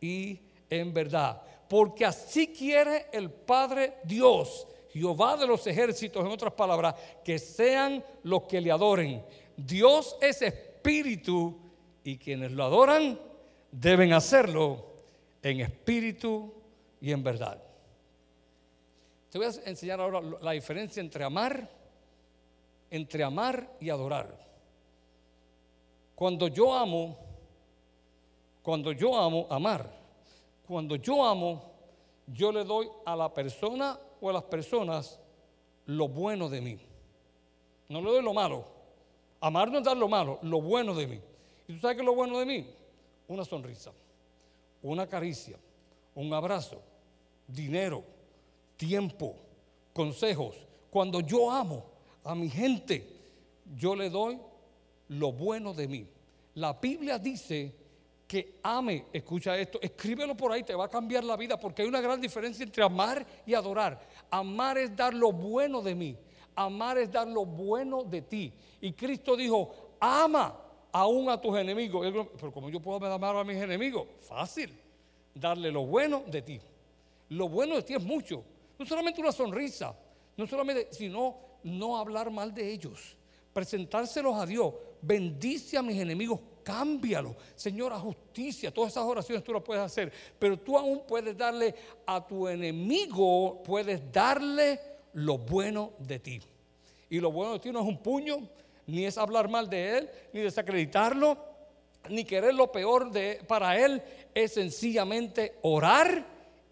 [0.00, 0.40] y
[0.70, 1.42] en verdad.
[1.68, 8.02] Porque así quiere el Padre Dios, Jehová de los ejércitos, en otras palabras, que sean
[8.22, 9.22] los que le adoren.
[9.58, 11.63] Dios es espíritu
[12.04, 13.18] y quienes lo adoran
[13.72, 14.84] deben hacerlo
[15.42, 16.52] en espíritu
[17.00, 17.60] y en verdad.
[19.30, 21.68] Te voy a enseñar ahora la diferencia entre amar,
[22.90, 24.38] entre amar y adorar.
[26.14, 27.18] Cuando yo amo,
[28.62, 29.90] cuando yo amo, amar.
[30.66, 31.62] Cuando yo amo,
[32.26, 35.18] yo le doy a la persona o a las personas
[35.86, 36.78] lo bueno de mí.
[37.88, 38.64] No le doy lo malo.
[39.40, 41.20] Amar no es dar lo malo, lo bueno de mí.
[41.66, 42.66] ¿Y tú sabes qué es lo bueno de mí?
[43.28, 43.92] Una sonrisa,
[44.82, 45.58] una caricia,
[46.14, 46.82] un abrazo,
[47.46, 48.04] dinero,
[48.76, 49.36] tiempo,
[49.92, 50.56] consejos.
[50.90, 51.84] Cuando yo amo
[52.22, 53.06] a mi gente,
[53.76, 54.38] yo le doy
[55.08, 56.06] lo bueno de mí.
[56.54, 57.74] La Biblia dice
[58.26, 61.88] que ame, escucha esto, escríbelo por ahí, te va a cambiar la vida porque hay
[61.88, 64.00] una gran diferencia entre amar y adorar.
[64.30, 66.16] Amar es dar lo bueno de mí,
[66.54, 68.52] amar es dar lo bueno de ti.
[68.80, 70.63] Y Cristo dijo, ama
[70.94, 72.06] aún a tus enemigos.
[72.40, 74.72] Pero como yo puedo amar a mis enemigos, fácil,
[75.34, 76.60] darle lo bueno de ti.
[77.30, 78.44] Lo bueno de ti es mucho.
[78.78, 79.94] No solamente una sonrisa,
[80.36, 83.16] no solamente, sino no hablar mal de ellos.
[83.52, 84.72] Presentárselos a Dios.
[85.02, 87.34] Bendice a mis enemigos, cámbialo.
[87.56, 90.12] Señora, justicia, todas esas oraciones tú las puedes hacer.
[90.38, 91.74] Pero tú aún puedes darle
[92.06, 94.78] a tu enemigo, puedes darle
[95.14, 96.40] lo bueno de ti.
[97.10, 98.48] Y lo bueno de ti no es un puño,
[98.86, 101.38] ni es hablar mal de Él, ni desacreditarlo,
[102.08, 104.02] ni querer lo peor de, para Él,
[104.34, 106.24] es sencillamente orar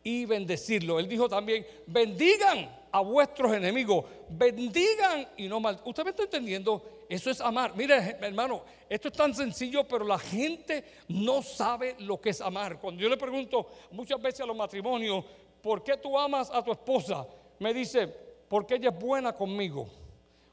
[0.04, 0.98] y bendecirlo.
[0.98, 5.80] Él dijo también, bendigan a vuestros enemigos, bendigan y no mal.
[5.84, 6.82] ¿Usted me está entendiendo?
[7.08, 7.74] Eso es amar.
[7.74, 12.78] Mire, hermano, esto es tan sencillo, pero la gente no sabe lo que es amar.
[12.78, 15.24] Cuando yo le pregunto muchas veces a los matrimonios,
[15.62, 17.26] ¿por qué tú amas a tu esposa?
[17.58, 18.06] Me dice,
[18.48, 19.88] porque ella es buena conmigo.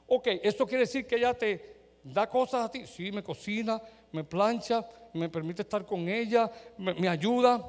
[0.10, 2.88] Ok, esto quiere decir que ella te da cosas a ti.
[2.88, 3.80] Sí, me cocina,
[4.12, 7.63] me plancha, me permite estar con ella, me, ayuda.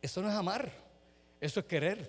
[0.00, 0.70] Eso no es amar,
[1.40, 2.08] eso es querer.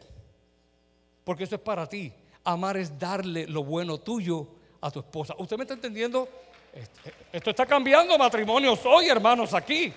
[1.23, 2.13] Porque eso es para ti.
[2.43, 4.47] Amar es darle lo bueno tuyo
[4.80, 5.34] a tu esposa.
[5.38, 6.30] ¿Usted me está entendiendo?
[6.71, 9.91] Este, esto está cambiando matrimonios hoy, hermanos, aquí.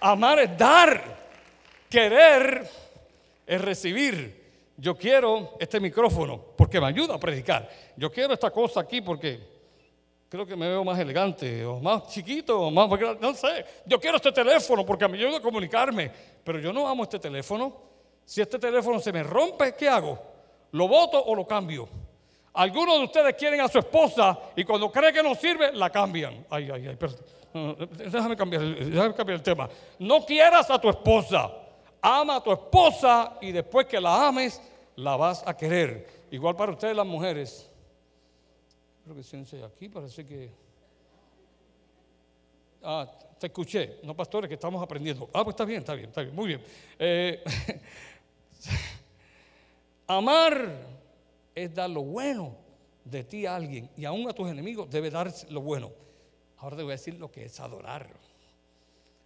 [0.00, 1.24] Amar es dar.
[1.88, 2.68] Querer
[3.46, 4.43] es recibir.
[4.76, 7.68] Yo quiero este micrófono porque me ayuda a predicar.
[7.96, 9.40] Yo quiero esta cosa aquí porque
[10.28, 12.88] creo que me veo más elegante o más chiquito o más,
[13.20, 13.64] no sé.
[13.86, 16.10] Yo quiero este teléfono porque me ayuda a comunicarme,
[16.42, 17.72] pero yo no amo este teléfono.
[18.24, 20.18] Si este teléfono se me rompe, ¿qué hago?
[20.72, 21.88] ¿Lo voto o lo cambio?
[22.54, 26.46] Algunos de ustedes quieren a su esposa y cuando cree que no sirve, la cambian.
[26.50, 26.98] Ay, ay, ay,
[28.10, 29.68] déjame cambiar, déjame cambiar el tema.
[30.00, 31.63] No quieras a tu esposa
[32.04, 34.60] ama a tu esposa y después que la ames,
[34.96, 36.26] la vas a querer.
[36.30, 37.70] Igual para ustedes las mujeres.
[39.02, 40.50] Creo que se aquí, parece que...
[42.82, 44.00] Ah, te escuché.
[44.02, 45.30] No, pastores, que estamos aprendiendo.
[45.32, 46.62] Ah, pues está bien, está bien, está bien, muy bien.
[46.98, 47.42] Eh,
[50.06, 50.72] Amar
[51.54, 52.54] es dar lo bueno
[53.02, 55.90] de ti a alguien y aún a tus enemigos debe dar lo bueno.
[56.58, 58.10] Ahora te voy a decir lo que es adorar.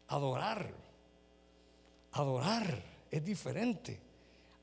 [0.06, 0.87] Adorar.
[2.12, 4.00] Adorar es diferente.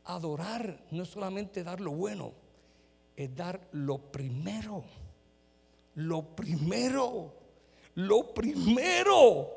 [0.05, 2.33] Adorar no es solamente dar lo bueno,
[3.15, 4.83] es dar lo primero.
[5.95, 7.33] Lo primero.
[7.95, 9.49] Lo primero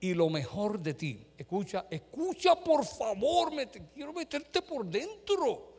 [0.00, 1.26] y lo mejor de ti.
[1.36, 5.70] Escucha, escucha por favor, me quiero meterte por dentro.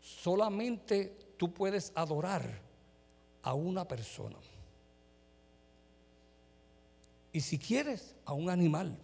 [0.00, 2.60] Solamente tú puedes adorar
[3.42, 4.36] a una persona.
[7.32, 8.98] Y si quieres, a un animal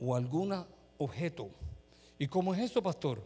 [0.00, 0.64] o algún
[0.98, 1.50] objeto.
[2.18, 3.22] ¿Y cómo es eso, pastor?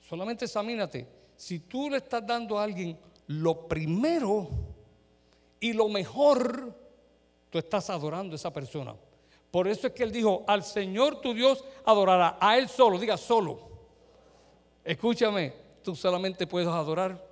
[0.00, 1.06] Solamente examínate.
[1.36, 4.48] Si tú le estás dando a alguien lo primero
[5.60, 6.74] y lo mejor,
[7.50, 8.94] tú estás adorando a esa persona.
[9.50, 13.16] Por eso es que él dijo, al Señor tu Dios adorará, a Él solo, diga
[13.16, 13.60] solo.
[14.84, 17.24] Escúchame, tú solamente puedes adorar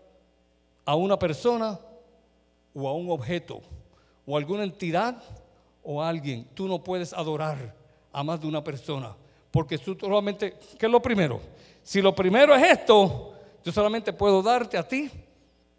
[0.85, 1.79] a una persona
[2.75, 3.61] o a un objeto
[4.27, 5.23] o a alguna entidad
[5.83, 6.47] o a alguien.
[6.55, 7.75] Tú no puedes adorar
[8.17, 9.15] a más de una persona
[9.51, 11.41] porque tú solamente, ¿qué es lo primero?
[11.83, 13.33] Si lo primero es esto,
[13.65, 15.11] yo solamente puedo darte a ti,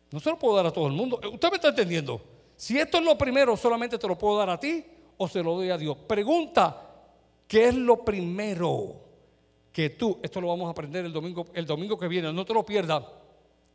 [0.09, 1.19] no se lo puedo dar a todo el mundo.
[1.31, 2.21] ¿Usted me está entendiendo?
[2.55, 4.83] Si esto es lo primero, solamente te lo puedo dar a ti
[5.17, 5.95] o se lo doy a Dios.
[6.07, 6.81] Pregunta,
[7.47, 9.07] ¿qué es lo primero?
[9.77, 12.51] que tú, esto lo vamos a aprender el domingo, el domingo que viene, no te
[12.51, 13.03] lo pierdas,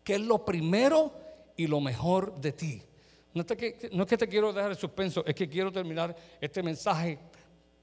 [0.03, 1.12] que es lo primero
[1.57, 2.83] y lo mejor de ti.
[3.33, 6.16] No es, que, no es que te quiero dejar el suspenso, es que quiero terminar
[6.40, 7.20] este mensaje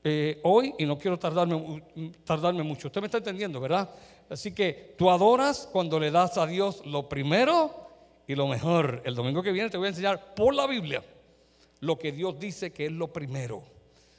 [0.03, 1.83] eh, hoy y no quiero tardarme,
[2.23, 2.87] tardarme mucho.
[2.87, 3.89] Usted me está entendiendo, ¿verdad?
[4.29, 7.87] Así que tú adoras cuando le das a Dios lo primero
[8.27, 9.01] y lo mejor.
[9.05, 11.03] El domingo que viene te voy a enseñar por la Biblia
[11.81, 13.63] lo que Dios dice que es lo primero.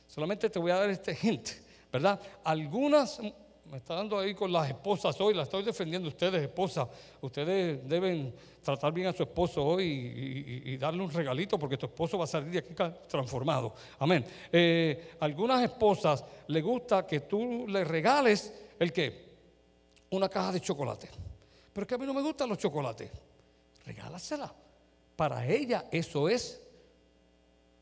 [0.06, 1.48] Solamente te voy a dar este hint,
[1.92, 2.20] ¿verdad?
[2.44, 3.20] Algunas
[3.70, 6.88] me está dando ahí con las esposas hoy, la estoy defendiendo ustedes, esposas.
[7.20, 9.85] Ustedes deben tratar bien a su esposo hoy
[10.64, 12.74] y, darle un regalito porque tu esposo va a salir de aquí
[13.09, 13.72] transformado.
[14.00, 14.24] Amén.
[14.50, 19.30] Eh, algunas esposas le gusta que tú le regales el qué?
[20.11, 21.09] Una caja de chocolate.
[21.72, 23.09] Pero es que a mí no me gustan los chocolates.
[23.87, 24.52] Regálasela.
[25.14, 26.61] Para ella eso es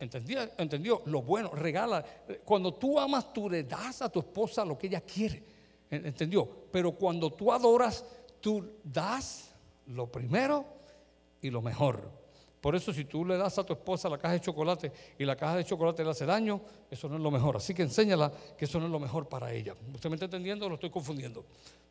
[0.00, 0.48] ¿Entendió?
[0.58, 1.02] ¿Entendió?
[1.06, 2.04] Lo bueno, regala.
[2.44, 5.57] Cuando tú amas, tú le das a tu esposa lo que ella quiere.
[5.90, 6.48] ¿Entendió?
[6.70, 8.04] Pero cuando tú adoras,
[8.40, 9.54] tú das
[9.86, 10.64] lo primero
[11.40, 12.18] y lo mejor.
[12.60, 15.36] Por eso si tú le das a tu esposa la caja de chocolate y la
[15.36, 17.56] caja de chocolate le hace daño, eso no es lo mejor.
[17.56, 19.74] Así que enséñala que eso no es lo mejor para ella.
[19.94, 21.44] ¿Usted me está entendiendo o lo estoy confundiendo?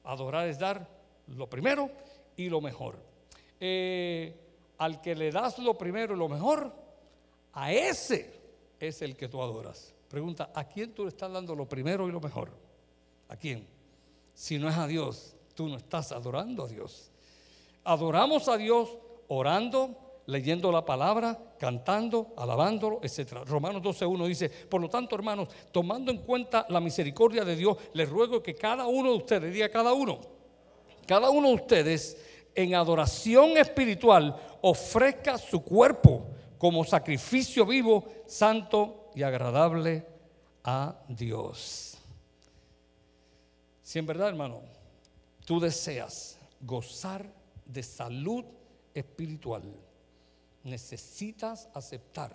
[0.03, 0.87] Adorar es dar
[1.27, 1.89] lo primero
[2.35, 2.97] y lo mejor.
[3.59, 4.35] Eh,
[4.77, 6.73] al que le das lo primero y lo mejor,
[7.53, 8.39] a ese
[8.79, 9.93] es el que tú adoras.
[10.09, 12.51] Pregunta, ¿a quién tú le estás dando lo primero y lo mejor?
[13.29, 13.65] ¿A quién?
[14.37, 17.09] Si no es a Dios, tú no estás adorando a Dios.
[17.83, 18.95] Adoramos a Dios
[19.29, 19.97] orando,
[20.27, 23.39] leyendo la palabra, cantando, alabándolo, etc.
[23.47, 28.07] Romanos 12.1 dice, por lo tanto, hermanos, tomando en cuenta la misericordia de Dios, les
[28.07, 30.19] ruego que cada uno de ustedes, diga cada uno,
[31.07, 32.23] cada uno de ustedes
[32.53, 36.27] en adoración espiritual ofrezca su cuerpo
[36.59, 40.05] como sacrificio vivo, santo y agradable
[40.63, 41.96] a Dios.
[43.87, 44.63] Si en verdad, hermano,
[45.45, 47.25] tú deseas gozar
[47.65, 48.43] de salud
[48.93, 49.63] espiritual,
[50.61, 52.33] necesitas aceptar,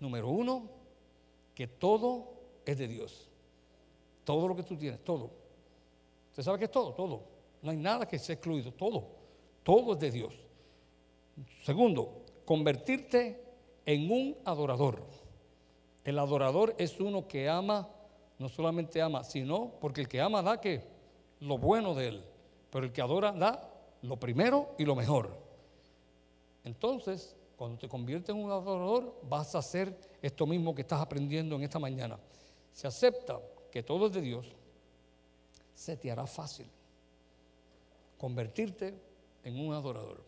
[0.00, 0.68] número uno,
[1.54, 2.32] que todo
[2.64, 3.28] es de Dios.
[4.24, 5.30] Todo lo que tú tienes, todo.
[6.30, 6.94] ¿Usted sabe que es todo?
[6.94, 7.22] Todo.
[7.62, 9.06] No hay nada que sea excluido, todo.
[9.62, 10.34] Todo es de Dios.
[11.62, 13.40] Segundo, convertirte
[13.86, 15.00] en un adorador.
[16.02, 17.88] El adorador es uno que ama
[18.38, 20.82] no solamente ama, sino porque el que ama da que
[21.40, 22.24] lo bueno de él,
[22.70, 23.72] pero el que adora da
[24.02, 25.36] lo primero y lo mejor.
[26.64, 31.56] Entonces, cuando te conviertes en un adorador, vas a hacer esto mismo que estás aprendiendo
[31.56, 32.18] en esta mañana.
[32.72, 34.46] Se acepta que todo es de Dios,
[35.74, 36.66] se te hará fácil
[38.18, 38.94] convertirte
[39.44, 40.25] en un adorador.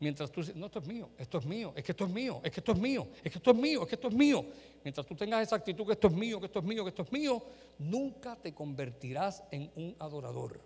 [0.00, 2.40] Mientras tú dices, no, esto es mío, esto es mío, es que esto es mío,
[2.42, 4.44] es que esto es mío, es que esto es mío, es que esto es mío.
[4.82, 7.02] Mientras tú tengas esa actitud que esto es mío, que esto es mío, que esto
[7.02, 7.42] es mío,
[7.78, 10.58] nunca te convertirás en un adorador.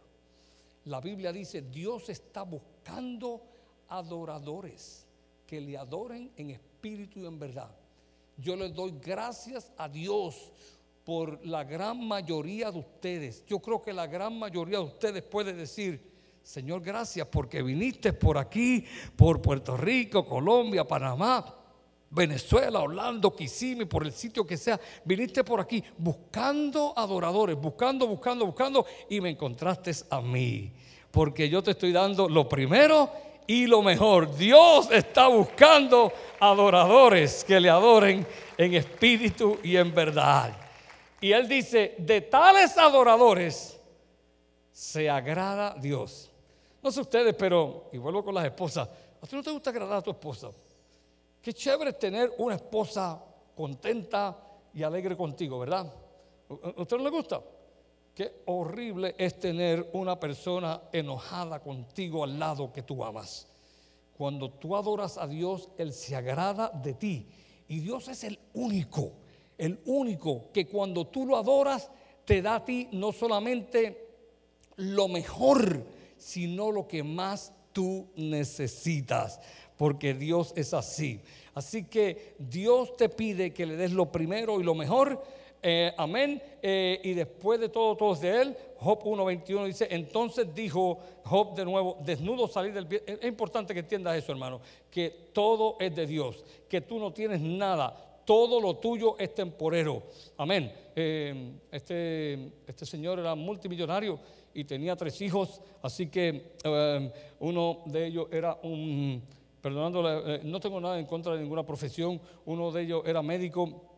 [0.85, 3.42] La Biblia dice, Dios está buscando
[3.88, 5.05] adoradores
[5.49, 7.75] que le adoren en espíritu y en verdad.
[8.37, 10.53] Yo les doy gracias a Dios
[11.05, 13.44] por la gran mayoría de ustedes.
[13.47, 16.13] Yo creo que la gran mayoría de ustedes puede decir,
[16.44, 18.85] Señor, gracias porque viniste por aquí,
[19.16, 21.42] por Puerto Rico, Colombia, Panamá,
[22.11, 24.78] Venezuela, Orlando, Kissimmee, por el sitio que sea.
[25.07, 30.70] Viniste por aquí buscando adoradores, buscando, buscando, buscando y me encontraste a mí.
[31.11, 33.11] porque yo te estoy dando lo primero
[33.46, 34.37] y lo mejor.
[34.37, 38.26] Dios está buscando adoradores que le adoren
[38.59, 40.54] en espíritu y en verdad.
[41.22, 43.80] Y él dice, de tales adoradores
[44.72, 46.34] se agrada Dios.
[46.85, 48.87] No sé ustedes, pero, y vuelvo con las esposas,
[49.23, 50.51] ¿a ti no te gusta agradar a tu esposa?
[51.40, 53.25] Qué chévere tener una esposa
[53.57, 54.37] contenta
[54.75, 55.90] y alegre contigo, ¿verdad?
[56.51, 57.40] ¿A usted no le gusta?
[58.14, 63.49] Qué horrible es tener una persona enojada contigo al lado que tú amas.
[64.14, 67.27] Cuando tú adoras a Dios, Él se agrada de ti.
[67.66, 69.12] Y Dios es el único,
[69.57, 71.90] el único que cuando tú lo adoras,
[72.27, 74.05] te da a ti no solamente
[74.77, 75.83] lo mejor,
[76.24, 79.40] sino lo que más tú necesitas.
[79.76, 81.20] Porque Dios es así.
[81.52, 85.22] Así que Dios te pide que le des lo primero y lo mejor
[85.66, 86.42] eh, amén.
[86.62, 88.56] Eh, y después de todo, todo es de él.
[88.78, 92.87] Job 1.21 dice, entonces dijo Job de nuevo, desnudo salir del...
[93.06, 94.60] Es importante que entiendas eso, hermano,
[94.90, 100.02] que todo es de Dios, que tú no tienes nada, todo lo tuyo es temporero.
[100.37, 100.70] Amén.
[100.96, 104.18] Eh, este, este señor era multimillonario
[104.55, 106.53] y tenía tres hijos, así que
[107.40, 109.23] uno de ellos era un,
[109.61, 110.03] perdonando,
[110.45, 113.90] no tengo nada en contra de ninguna profesión, uno de ellos era médico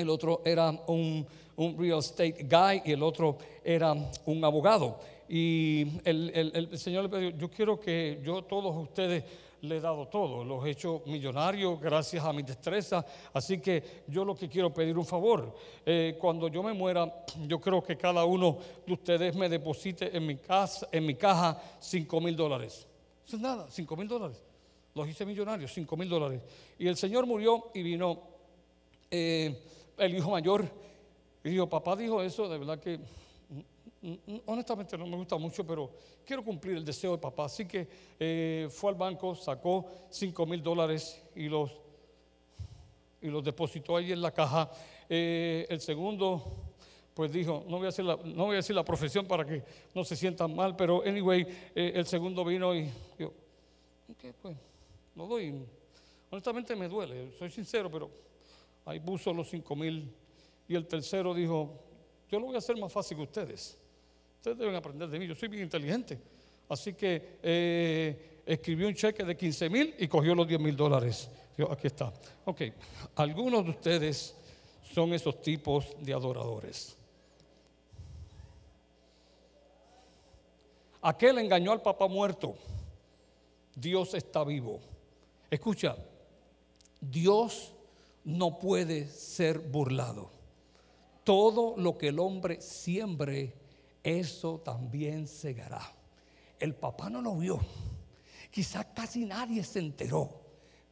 [0.00, 1.26] el otro era un,
[1.78, 4.98] real estate guy y el otro era un abogado.
[5.28, 9.22] Y el, Señor le pidió, yo quiero que yo todos ustedes
[9.62, 14.24] le he dado todo, los he hecho millonarios gracias a mi destreza, así que yo
[14.24, 18.24] lo que quiero pedir un favor, eh, cuando yo me muera, yo creo que cada
[18.24, 22.86] uno de ustedes me deposite en mi, casa, en mi caja 5 mil dólares.
[23.26, 24.42] Eso es nada, 5 mil dólares.
[24.94, 26.42] Los hice millonarios, 5 mil dólares.
[26.78, 28.30] Y el Señor murió y vino...
[29.10, 29.66] Eh,
[30.00, 30.68] el hijo mayor.
[31.44, 32.98] Y dijo, papá dijo eso, de verdad que
[34.46, 35.90] honestamente no me gusta mucho, pero
[36.24, 37.44] quiero cumplir el deseo de papá.
[37.44, 37.86] Así que
[38.18, 41.70] eh, fue al banco, sacó 5 mil dólares y los,
[43.20, 44.70] y los depositó ahí en la caja.
[45.08, 46.42] Eh, el segundo,
[47.14, 49.62] pues dijo, no voy, a decir la, no voy a decir la profesión para que
[49.94, 53.28] no se sientan mal, pero anyway, eh, el segundo vino y yo,
[54.08, 54.56] ok, pues,
[55.14, 55.62] no doy.
[56.30, 58.10] Honestamente me duele, soy sincero, pero
[58.86, 60.14] ahí puso los cinco mil.
[60.68, 61.74] Y el tercero dijo,
[62.30, 63.79] yo lo voy a hacer más fácil que ustedes.
[64.40, 66.18] Ustedes deben aprender de mí, yo soy bien inteligente.
[66.66, 71.28] Así que eh, escribió un cheque de 15 mil y cogió los 10 mil dólares.
[71.70, 72.10] Aquí está.
[72.46, 72.62] Ok,
[73.16, 74.34] algunos de ustedes
[74.94, 76.96] son esos tipos de adoradores.
[81.02, 82.54] Aquel engañó al papá muerto.
[83.74, 84.80] Dios está vivo.
[85.50, 85.98] Escucha,
[86.98, 87.74] Dios
[88.24, 90.30] no puede ser burlado.
[91.24, 93.59] Todo lo que el hombre siembre,
[94.02, 95.82] eso también segará.
[96.58, 97.60] El papá no lo vio.
[98.50, 100.40] Quizás casi nadie se enteró,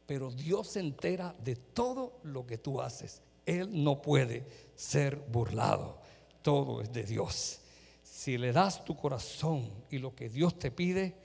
[0.05, 3.21] pero Dios se entera de todo lo que tú haces.
[3.45, 4.45] Él no puede
[4.75, 5.99] ser burlado.
[6.41, 7.59] Todo es de Dios.
[8.03, 11.15] Si le das tu corazón y lo que Dios te pide,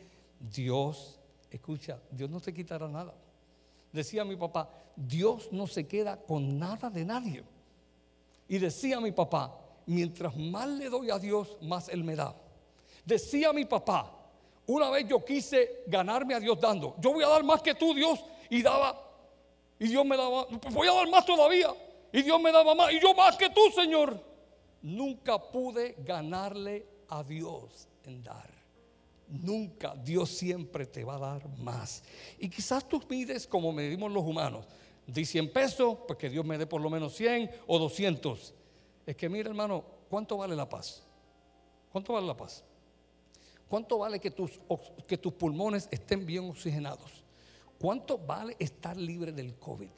[0.41, 1.19] Dios,
[1.51, 3.15] escucha, Dios no te quitará nada.
[3.93, 7.45] Decía mi papá, Dios no se queda con nada de nadie.
[8.49, 12.35] Y decía mi papá, mientras más le doy a Dios, más Él me da.
[13.05, 14.11] Decía mi papá,
[14.67, 17.95] una vez yo quise ganarme a Dios dando, yo voy a dar más que tú,
[17.95, 19.01] Dios, y daba,
[19.79, 21.69] y Dios me daba, voy a dar más todavía,
[22.13, 24.35] y Dios me daba más, y yo más que tú, Señor.
[24.83, 28.51] Nunca pude ganarle a Dios en dar.
[29.29, 32.03] Nunca, Dios siempre te va a dar más.
[32.39, 34.67] Y quizás tú mides como medimos los humanos.
[35.07, 38.55] Di 100 pesos, pues que Dios me dé por lo menos 100 o 200.
[39.07, 41.03] Es que mira hermano, ¿cuánto vale la paz?
[41.93, 42.65] ¿Cuánto vale la paz?
[43.69, 44.61] ¿Cuánto vale que tus,
[45.07, 47.25] que tus pulmones estén bien oxigenados?
[47.79, 49.91] ¿Cuánto vale estar libre del COVID?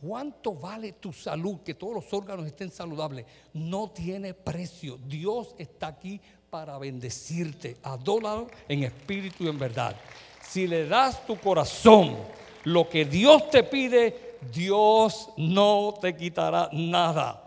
[0.00, 1.60] ¿Cuánto vale tu salud?
[1.64, 3.24] Que todos los órganos estén saludables.
[3.54, 4.98] No tiene precio.
[5.06, 7.78] Dios está aquí para bendecirte.
[7.82, 9.96] Adóralo en espíritu y en verdad.
[10.42, 12.16] Si le das tu corazón,
[12.64, 17.45] lo que Dios te pide, Dios no te quitará nada.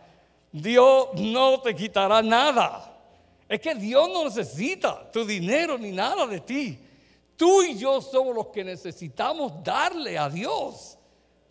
[0.52, 2.98] Dios no te quitará nada.
[3.48, 6.80] Es que Dios no necesita tu dinero ni nada de ti.
[7.36, 10.98] Tú y yo somos los que necesitamos darle a Dios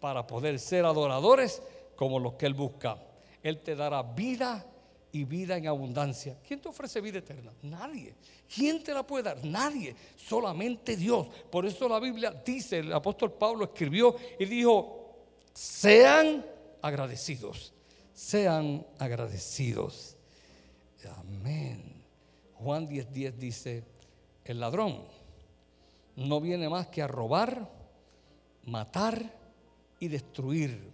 [0.00, 1.62] para poder ser adoradores
[1.96, 2.98] como los que Él busca.
[3.42, 4.64] Él te dará vida
[5.12, 6.36] y vida en abundancia.
[6.46, 7.52] ¿Quién te ofrece vida eterna?
[7.62, 8.14] Nadie.
[8.54, 9.44] ¿Quién te la puede dar?
[9.44, 9.94] Nadie.
[10.16, 11.26] Solamente Dios.
[11.50, 15.16] Por eso la Biblia dice, el apóstol Pablo escribió y dijo,
[15.52, 16.44] sean
[16.82, 17.72] agradecidos.
[18.18, 20.16] Sean agradecidos.
[21.20, 22.02] Amén.
[22.54, 23.84] Juan 10:10 dice,
[24.44, 25.04] el ladrón
[26.16, 27.70] no viene más que a robar,
[28.64, 29.32] matar
[30.00, 30.90] y destruir.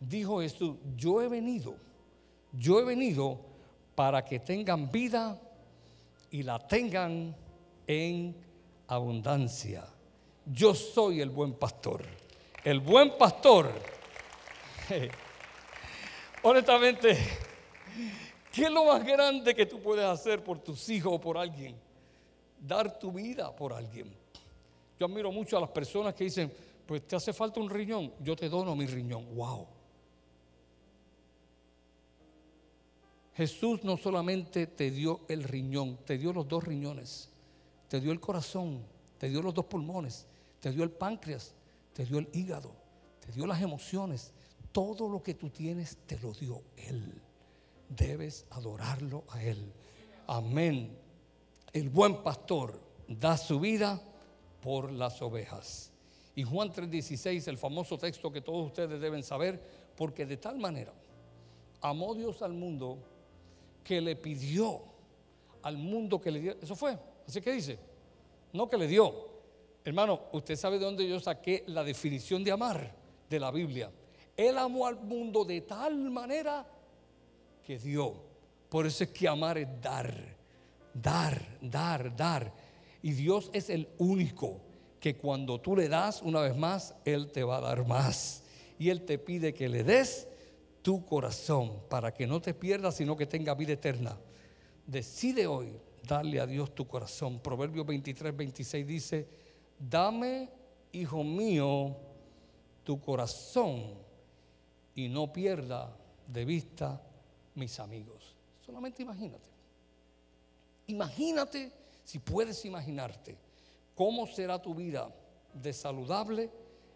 [0.00, 1.76] Dijo Jesús, yo he venido,
[2.54, 3.38] yo he venido
[3.94, 5.38] para que tengan vida
[6.30, 7.36] y la tengan
[7.86, 8.34] en
[8.88, 9.84] abundancia.
[10.46, 12.02] Yo soy el buen pastor.
[12.64, 13.70] El buen pastor.
[16.48, 17.18] Honestamente,
[18.52, 21.74] ¿qué es lo más grande que tú puedes hacer por tus hijos o por alguien?
[22.60, 24.14] Dar tu vida por alguien.
[24.96, 26.52] Yo admiro mucho a las personas que dicen,
[26.86, 29.34] pues te hace falta un riñón, yo te dono mi riñón.
[29.34, 29.66] Wow.
[33.34, 37.28] Jesús no solamente te dio el riñón, te dio los dos riñones,
[37.88, 38.84] te dio el corazón,
[39.18, 40.28] te dio los dos pulmones,
[40.60, 41.56] te dio el páncreas,
[41.92, 42.70] te dio el hígado,
[43.18, 44.32] te dio las emociones.
[44.76, 47.02] Todo lo que tú tienes te lo dio Él.
[47.88, 49.72] Debes adorarlo a Él.
[50.26, 50.94] Amén.
[51.72, 53.98] El buen pastor da su vida
[54.60, 55.90] por las ovejas.
[56.34, 59.58] Y Juan 3:16, el famoso texto que todos ustedes deben saber,
[59.96, 60.92] porque de tal manera
[61.80, 62.98] amó Dios al mundo
[63.82, 64.82] que le pidió
[65.62, 66.56] al mundo que le dio.
[66.60, 66.98] Eso fue.
[67.26, 67.78] Así que dice,
[68.52, 69.26] no que le dio.
[69.82, 72.94] Hermano, usted sabe de dónde yo saqué la definición de amar
[73.30, 73.90] de la Biblia.
[74.36, 76.66] Él amó al mundo de tal manera
[77.64, 78.14] que dio.
[78.68, 80.12] Por eso es que amar es dar,
[80.92, 82.52] dar, dar, dar.
[83.02, 84.60] Y Dios es el único
[85.00, 88.42] que cuando tú le das una vez más, Él te va a dar más.
[88.78, 90.28] Y Él te pide que le des
[90.82, 94.18] tu corazón para que no te pierdas, sino que tenga vida eterna.
[94.86, 97.40] Decide hoy darle a Dios tu corazón.
[97.40, 99.28] Proverbios 23, 26 dice,
[99.78, 100.50] dame,
[100.92, 101.96] hijo mío,
[102.84, 104.05] tu corazón
[104.96, 105.94] y no pierda
[106.26, 107.00] de vista
[107.54, 108.34] mis amigos.
[108.64, 109.48] Solamente imagínate.
[110.88, 111.70] Imagínate,
[112.02, 113.36] si puedes imaginarte,
[113.94, 115.14] cómo será tu vida
[115.52, 116.50] de saludable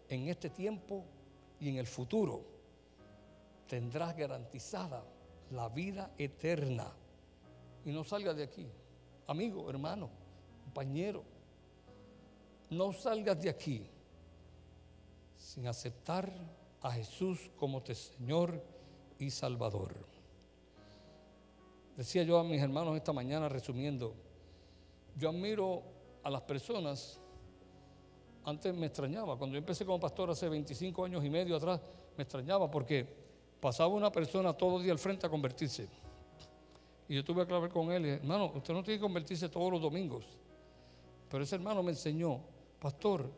[0.09, 1.05] en este tiempo
[1.59, 2.43] y en el futuro
[3.67, 5.03] tendrás garantizada
[5.51, 6.91] la vida eterna.
[7.85, 8.67] Y no salgas de aquí,
[9.27, 10.09] amigo, hermano,
[10.63, 11.23] compañero.
[12.69, 13.85] No salgas de aquí
[15.37, 16.31] sin aceptar
[16.81, 18.61] a Jesús como tu Señor
[19.19, 19.95] y Salvador.
[21.95, 24.15] Decía yo a mis hermanos esta mañana resumiendo,
[25.15, 25.83] yo admiro
[26.23, 27.19] a las personas,
[28.43, 31.79] antes me extrañaba, cuando yo empecé como pastor hace 25 años y medio atrás,
[32.17, 33.05] me extrañaba porque
[33.59, 35.87] pasaba una persona todos los días al frente a convertirse.
[37.07, 39.81] Y yo tuve que hablar con él, hermano, usted no tiene que convertirse todos los
[39.81, 40.25] domingos.
[41.29, 42.39] Pero ese hermano me enseñó,
[42.79, 43.29] pastor,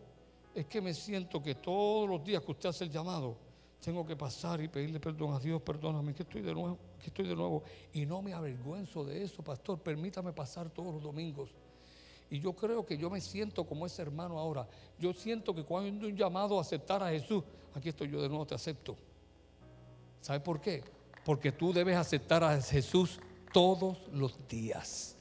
[0.53, 3.35] es que me siento que todos los días que usted hace el llamado,
[3.83, 7.27] tengo que pasar y pedirle perdón a Dios, perdóname, que estoy de nuevo, que estoy
[7.27, 7.63] de nuevo.
[7.91, 11.49] Y no me avergüenzo de eso, pastor, permítame pasar todos los domingos.
[12.29, 14.67] Y yo creo que yo me siento como ese hermano ahora.
[14.97, 17.43] Yo siento que cuando un llamado a aceptar a Jesús,
[17.75, 18.95] aquí estoy yo de nuevo, te acepto.
[20.21, 20.83] ¿Sabe por qué?
[21.25, 23.19] Porque tú debes aceptar a Jesús
[23.51, 25.17] todos los días.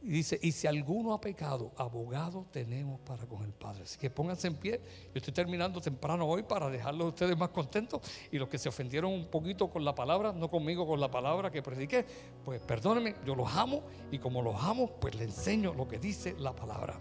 [0.00, 3.82] Y dice, y si alguno ha pecado, abogado tenemos para con el Padre.
[3.82, 4.80] Así que pónganse en pie.
[5.06, 8.00] Yo estoy terminando temprano hoy para dejarlos a ustedes más contentos.
[8.30, 11.50] Y los que se ofendieron un poquito con la palabra, no conmigo, con la palabra
[11.50, 12.06] que prediqué,
[12.44, 13.82] pues perdónenme, yo los amo.
[14.12, 17.00] Y como los amo, pues les enseño lo que dice la palabra.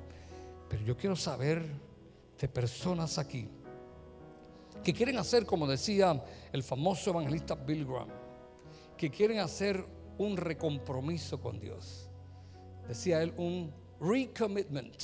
[0.68, 1.64] Pero yo quiero saber
[2.40, 3.48] de personas aquí
[4.84, 8.10] que quieren hacer, como decía el famoso evangelista Bill Graham,
[8.96, 9.86] que quieren hacer
[10.18, 12.07] un recompromiso con Dios.
[12.88, 15.04] Decía él, un recommitment,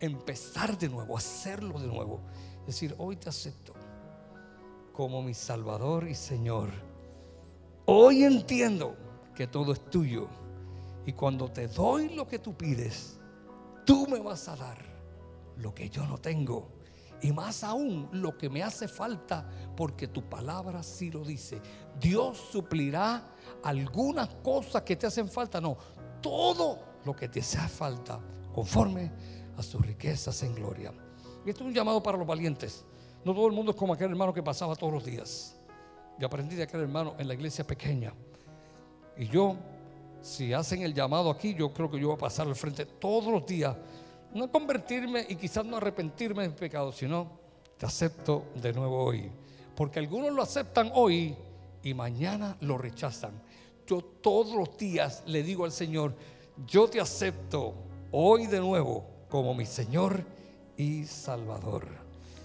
[0.00, 2.20] empezar de nuevo, hacerlo de nuevo.
[2.66, 3.74] Decir, hoy te acepto
[4.92, 6.70] como mi Salvador y Señor.
[7.86, 8.96] Hoy entiendo
[9.34, 10.28] que todo es tuyo.
[11.06, 13.18] Y cuando te doy lo que tú pides,
[13.84, 14.78] tú me vas a dar
[15.56, 16.74] lo que yo no tengo
[17.24, 21.58] y más aún lo que me hace falta, porque tu palabra sí lo dice.
[21.98, 25.58] Dios suplirá algunas cosas que te hacen falta.
[25.58, 25.76] No,
[26.20, 28.20] todo lo que te hace falta,
[28.54, 29.10] conforme
[29.56, 30.92] a sus riquezas en gloria.
[31.44, 32.84] Y esto es un llamado para los valientes.
[33.24, 35.56] No todo el mundo es como aquel hermano que pasaba todos los días.
[36.18, 38.12] Yo aprendí de aquel hermano en la iglesia pequeña.
[39.16, 39.56] Y yo,
[40.22, 43.32] si hacen el llamado aquí, yo creo que yo voy a pasar al frente todos
[43.32, 43.76] los días
[44.34, 47.30] no convertirme y quizás no arrepentirme del pecado, sino
[47.78, 49.30] te acepto de nuevo hoy.
[49.76, 51.36] Porque algunos lo aceptan hoy
[51.82, 53.40] y mañana lo rechazan.
[53.86, 56.14] Yo todos los días le digo al Señor,
[56.66, 57.74] yo te acepto
[58.10, 60.24] hoy de nuevo como mi Señor
[60.76, 61.86] y Salvador.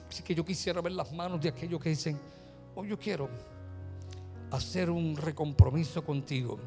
[0.10, 2.20] Así que yo quisiera ver las manos de aquellos que dicen,
[2.76, 3.30] hoy yo quiero
[4.52, 6.58] hacer un recompromiso contigo.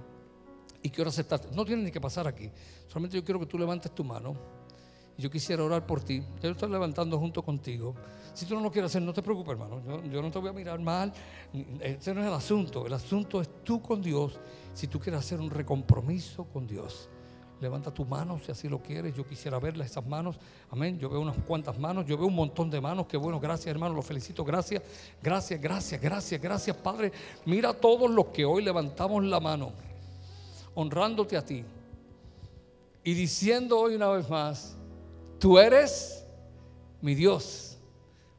[0.84, 1.48] y quiero aceptarte.
[1.54, 2.50] No tienes ni que pasar aquí.
[2.88, 4.34] Solamente yo quiero que tú levantes tu mano.
[5.16, 6.22] Yo quisiera orar por ti.
[6.42, 7.94] Yo estoy levantando junto contigo.
[8.34, 9.80] Si tú no lo quieres hacer, no te preocupes, hermano.
[10.10, 11.12] Yo no te voy a mirar mal.
[11.80, 12.86] Ese no es el asunto.
[12.86, 14.40] El asunto es tú con Dios.
[14.74, 17.08] Si tú quieres hacer un recompromiso con Dios.
[17.62, 19.14] Levanta tu mano si así lo quieres.
[19.14, 20.34] Yo quisiera verle esas manos.
[20.68, 20.98] Amén.
[20.98, 22.04] Yo veo unas cuantas manos.
[22.04, 23.06] Yo veo un montón de manos.
[23.06, 23.38] Qué bueno.
[23.38, 23.94] Gracias, hermano.
[23.94, 24.44] Lo felicito.
[24.44, 24.82] Gracias.
[25.22, 27.12] Gracias, gracias, gracias, gracias, Padre.
[27.44, 29.70] Mira a todos los que hoy levantamos la mano.
[30.74, 31.64] Honrándote a ti.
[33.04, 34.76] Y diciendo hoy una vez más.
[35.38, 36.26] Tú eres
[37.00, 37.78] mi Dios,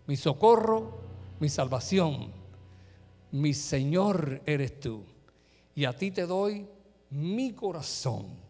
[0.05, 0.99] mi socorro,
[1.39, 2.27] mi salvación.
[3.31, 5.01] Mi Señor eres tú.
[5.75, 6.67] Y a ti te doy
[7.09, 8.42] mi corazón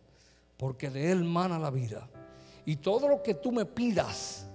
[0.63, 2.07] porque de Él mana la vida.
[2.65, 4.47] Y todo lo que tú me pidas,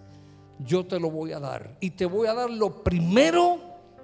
[0.58, 1.76] yo te lo voy a dar.
[1.80, 3.58] Y te voy a dar lo primero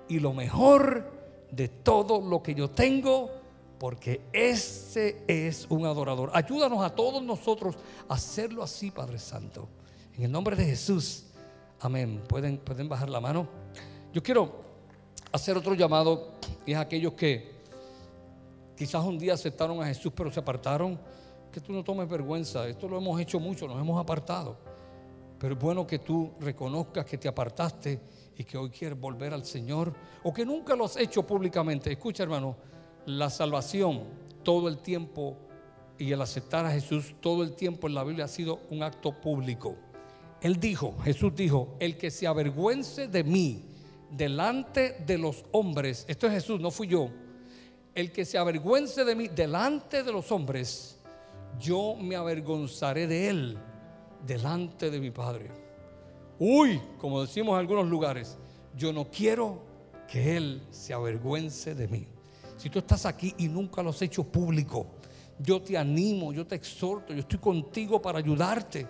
[0.07, 1.11] y lo mejor
[1.51, 3.31] de todo lo que yo tengo,
[3.79, 6.31] porque ese es un adorador.
[6.35, 7.75] Ayúdanos a todos nosotros
[8.07, 9.67] a hacerlo así, Padre Santo.
[10.15, 11.29] En el nombre de Jesús.
[11.81, 12.23] Amén.
[12.29, 13.49] Pueden, pueden bajar la mano.
[14.13, 14.53] Yo quiero
[15.33, 16.35] hacer otro llamado
[16.67, 17.63] y es aquellos que
[18.77, 21.01] quizás un día aceptaron a Jesús pero se apartaron
[21.55, 22.67] que tú no tomes vergüenza.
[22.69, 24.59] Esto lo hemos hecho mucho, nos hemos apartado.
[25.39, 28.01] Pero es bueno que tú reconozcas que te apartaste
[28.37, 29.95] y que hoy quieres volver al Señor
[30.25, 31.93] o que nunca lo has hecho públicamente.
[31.93, 32.57] Escucha, hermano,
[33.07, 34.03] la salvación
[34.43, 35.37] todo el tiempo
[35.97, 39.13] y el aceptar a Jesús todo el tiempo en la Biblia ha sido un acto
[39.21, 39.77] público.
[40.41, 43.65] Él dijo, Jesús dijo, el que se avergüence de mí
[44.11, 47.11] delante de los hombres, esto es Jesús, no fui yo,
[47.95, 50.99] el que se avergüence de mí delante de los hombres,
[51.61, 53.59] yo me avergonzaré de él
[54.27, 55.51] delante de mi Padre.
[56.39, 58.37] Uy, como decimos en algunos lugares,
[58.77, 59.59] yo no quiero
[60.09, 62.07] que él se avergüence de mí.
[62.57, 64.87] Si tú estás aquí y nunca lo has hecho público,
[65.39, 68.87] yo te animo, yo te exhorto, yo estoy contigo para ayudarte.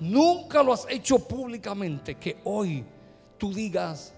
[0.00, 2.84] Nunca lo has hecho públicamente, que hoy
[3.38, 4.14] tú digas,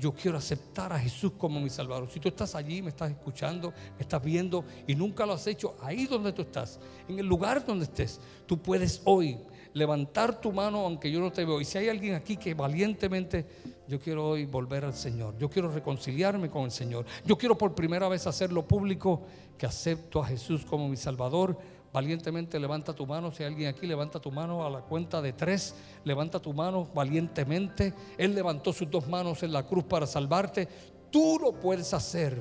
[0.00, 2.08] yo quiero aceptar a Jesús como mi Salvador.
[2.10, 5.76] Si tú estás allí, me estás escuchando, me estás viendo y nunca lo has hecho,
[5.82, 9.38] ahí donde tú estás, en el lugar donde estés, tú puedes hoy
[9.72, 11.60] levantar tu mano aunque yo no te veo.
[11.60, 13.46] Y si hay alguien aquí que valientemente,
[13.86, 17.74] yo quiero hoy volver al Señor, yo quiero reconciliarme con el Señor, yo quiero por
[17.74, 19.22] primera vez hacerlo público,
[19.58, 21.58] que acepto a Jesús como mi Salvador
[21.92, 23.32] Valientemente levanta tu mano.
[23.32, 25.74] Si hay alguien aquí, levanta tu mano a la cuenta de tres.
[26.04, 27.92] Levanta tu mano valientemente.
[28.16, 30.68] Él levantó sus dos manos en la cruz para salvarte.
[31.10, 32.40] Tú lo puedes hacer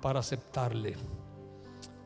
[0.00, 0.96] para aceptarle.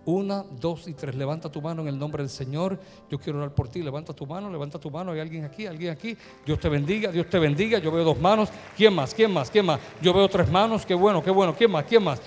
[0.06, 1.14] Una, dos y tres.
[1.14, 2.78] Levanta tu mano en el nombre del Señor.
[3.10, 3.82] Yo quiero orar por ti.
[3.82, 5.12] Levanta tu mano, levanta tu mano.
[5.12, 6.16] Hay alguien aquí, alguien aquí.
[6.44, 7.78] Dios te bendiga, Dios te bendiga.
[7.78, 8.48] Yo veo dos manos.
[8.76, 9.14] ¿Quién más?
[9.14, 9.50] ¿Quién más?
[9.50, 9.78] ¿Quién más?
[10.00, 10.86] Yo veo tres manos.
[10.86, 11.54] Qué bueno, qué bueno.
[11.54, 11.84] ¿Quién más?
[11.84, 12.20] ¿Quién más?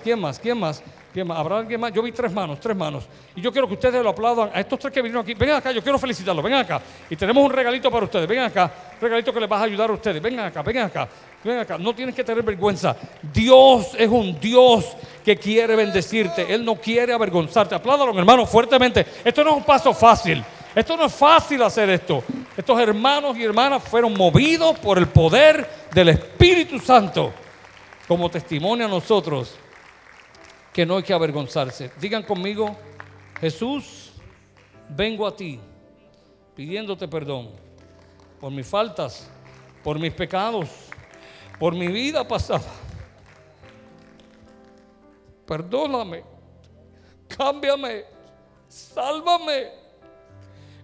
[0.00, 0.38] ¿Quién más?
[0.38, 0.82] ¿Quién más?
[1.12, 1.38] ¿Quién más?
[1.38, 1.92] ¿Habrá alguien más?
[1.92, 3.04] Yo vi tres manos, tres manos.
[3.34, 5.34] Y yo quiero que ustedes lo aplaudan a estos tres que vinieron aquí.
[5.34, 6.44] Vengan acá, yo quiero felicitarlos.
[6.44, 6.80] Vengan acá.
[7.08, 8.28] Y tenemos un regalito para ustedes.
[8.28, 8.72] Vengan acá.
[8.94, 10.22] Un regalito que les va a ayudar a ustedes.
[10.22, 11.08] Vengan acá, vengan acá.
[11.42, 11.78] Acá.
[11.78, 12.94] No tienes que tener vergüenza.
[13.32, 16.52] Dios es un Dios que quiere bendecirte.
[16.52, 17.74] Él no quiere avergonzarte.
[17.74, 19.06] Apláudalo, hermano, fuertemente.
[19.24, 20.44] Esto no es un paso fácil.
[20.74, 22.22] Esto no es fácil hacer esto.
[22.56, 27.32] Estos hermanos y hermanas fueron movidos por el poder del Espíritu Santo
[28.06, 29.54] como testimonio a nosotros
[30.72, 31.90] que no hay que avergonzarse.
[32.00, 32.76] Digan conmigo,
[33.40, 34.12] Jesús,
[34.88, 35.58] vengo a ti
[36.54, 37.50] pidiéndote perdón
[38.38, 39.30] por mis faltas,
[39.82, 40.68] por mis pecados,
[41.60, 42.72] por mi vida pasada.
[45.46, 46.24] Perdóname,
[47.28, 48.04] cámbiame,
[48.66, 49.68] sálvame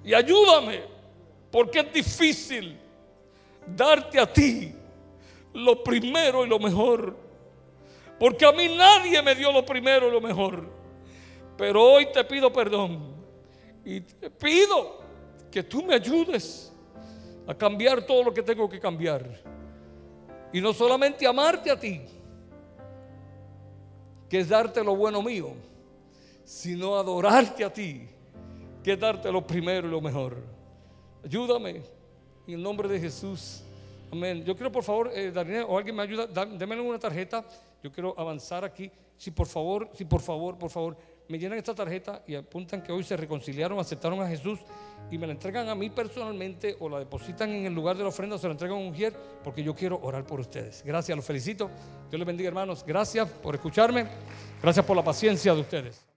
[0.05, 0.83] y ayúdame,
[1.51, 2.79] porque es difícil
[3.67, 4.75] darte a ti
[5.55, 7.17] lo primero y lo mejor.
[8.21, 10.69] Porque a mí nadie me dio lo primero y lo mejor.
[11.57, 13.15] Pero hoy te pido perdón.
[13.83, 15.01] Y te pido
[15.51, 16.71] que tú me ayudes
[17.47, 19.56] a cambiar todo lo que tengo que cambiar.
[20.57, 22.01] Y no solamente amarte a ti,
[24.27, 25.53] que es darte lo bueno mío,
[26.47, 28.09] sino adorarte a ti,
[28.83, 30.39] que es darte lo primero y lo mejor.
[31.23, 31.83] Ayúdame
[32.47, 33.65] en el nombre de Jesús.
[34.11, 34.43] Amén.
[34.47, 35.31] Yo quiero, por favor, eh,
[35.69, 37.45] o alguien me ayuda, déme una tarjeta.
[37.83, 38.91] Yo quiero avanzar aquí.
[39.19, 40.97] Si por favor, si por favor, por favor,
[41.29, 44.61] me llenan esta tarjeta y apuntan que hoy se reconciliaron, aceptaron a Jesús
[45.11, 48.09] y me la entregan a mí personalmente o la depositan en el lugar de la
[48.09, 50.83] ofrenda o se la entregan a un mujer porque yo quiero orar por ustedes.
[50.85, 51.71] Gracias, los felicito.
[52.11, 52.85] Dios les bendiga, hermanos.
[52.87, 54.07] Gracias por escucharme.
[54.63, 56.16] Gracias por la paciencia de ustedes.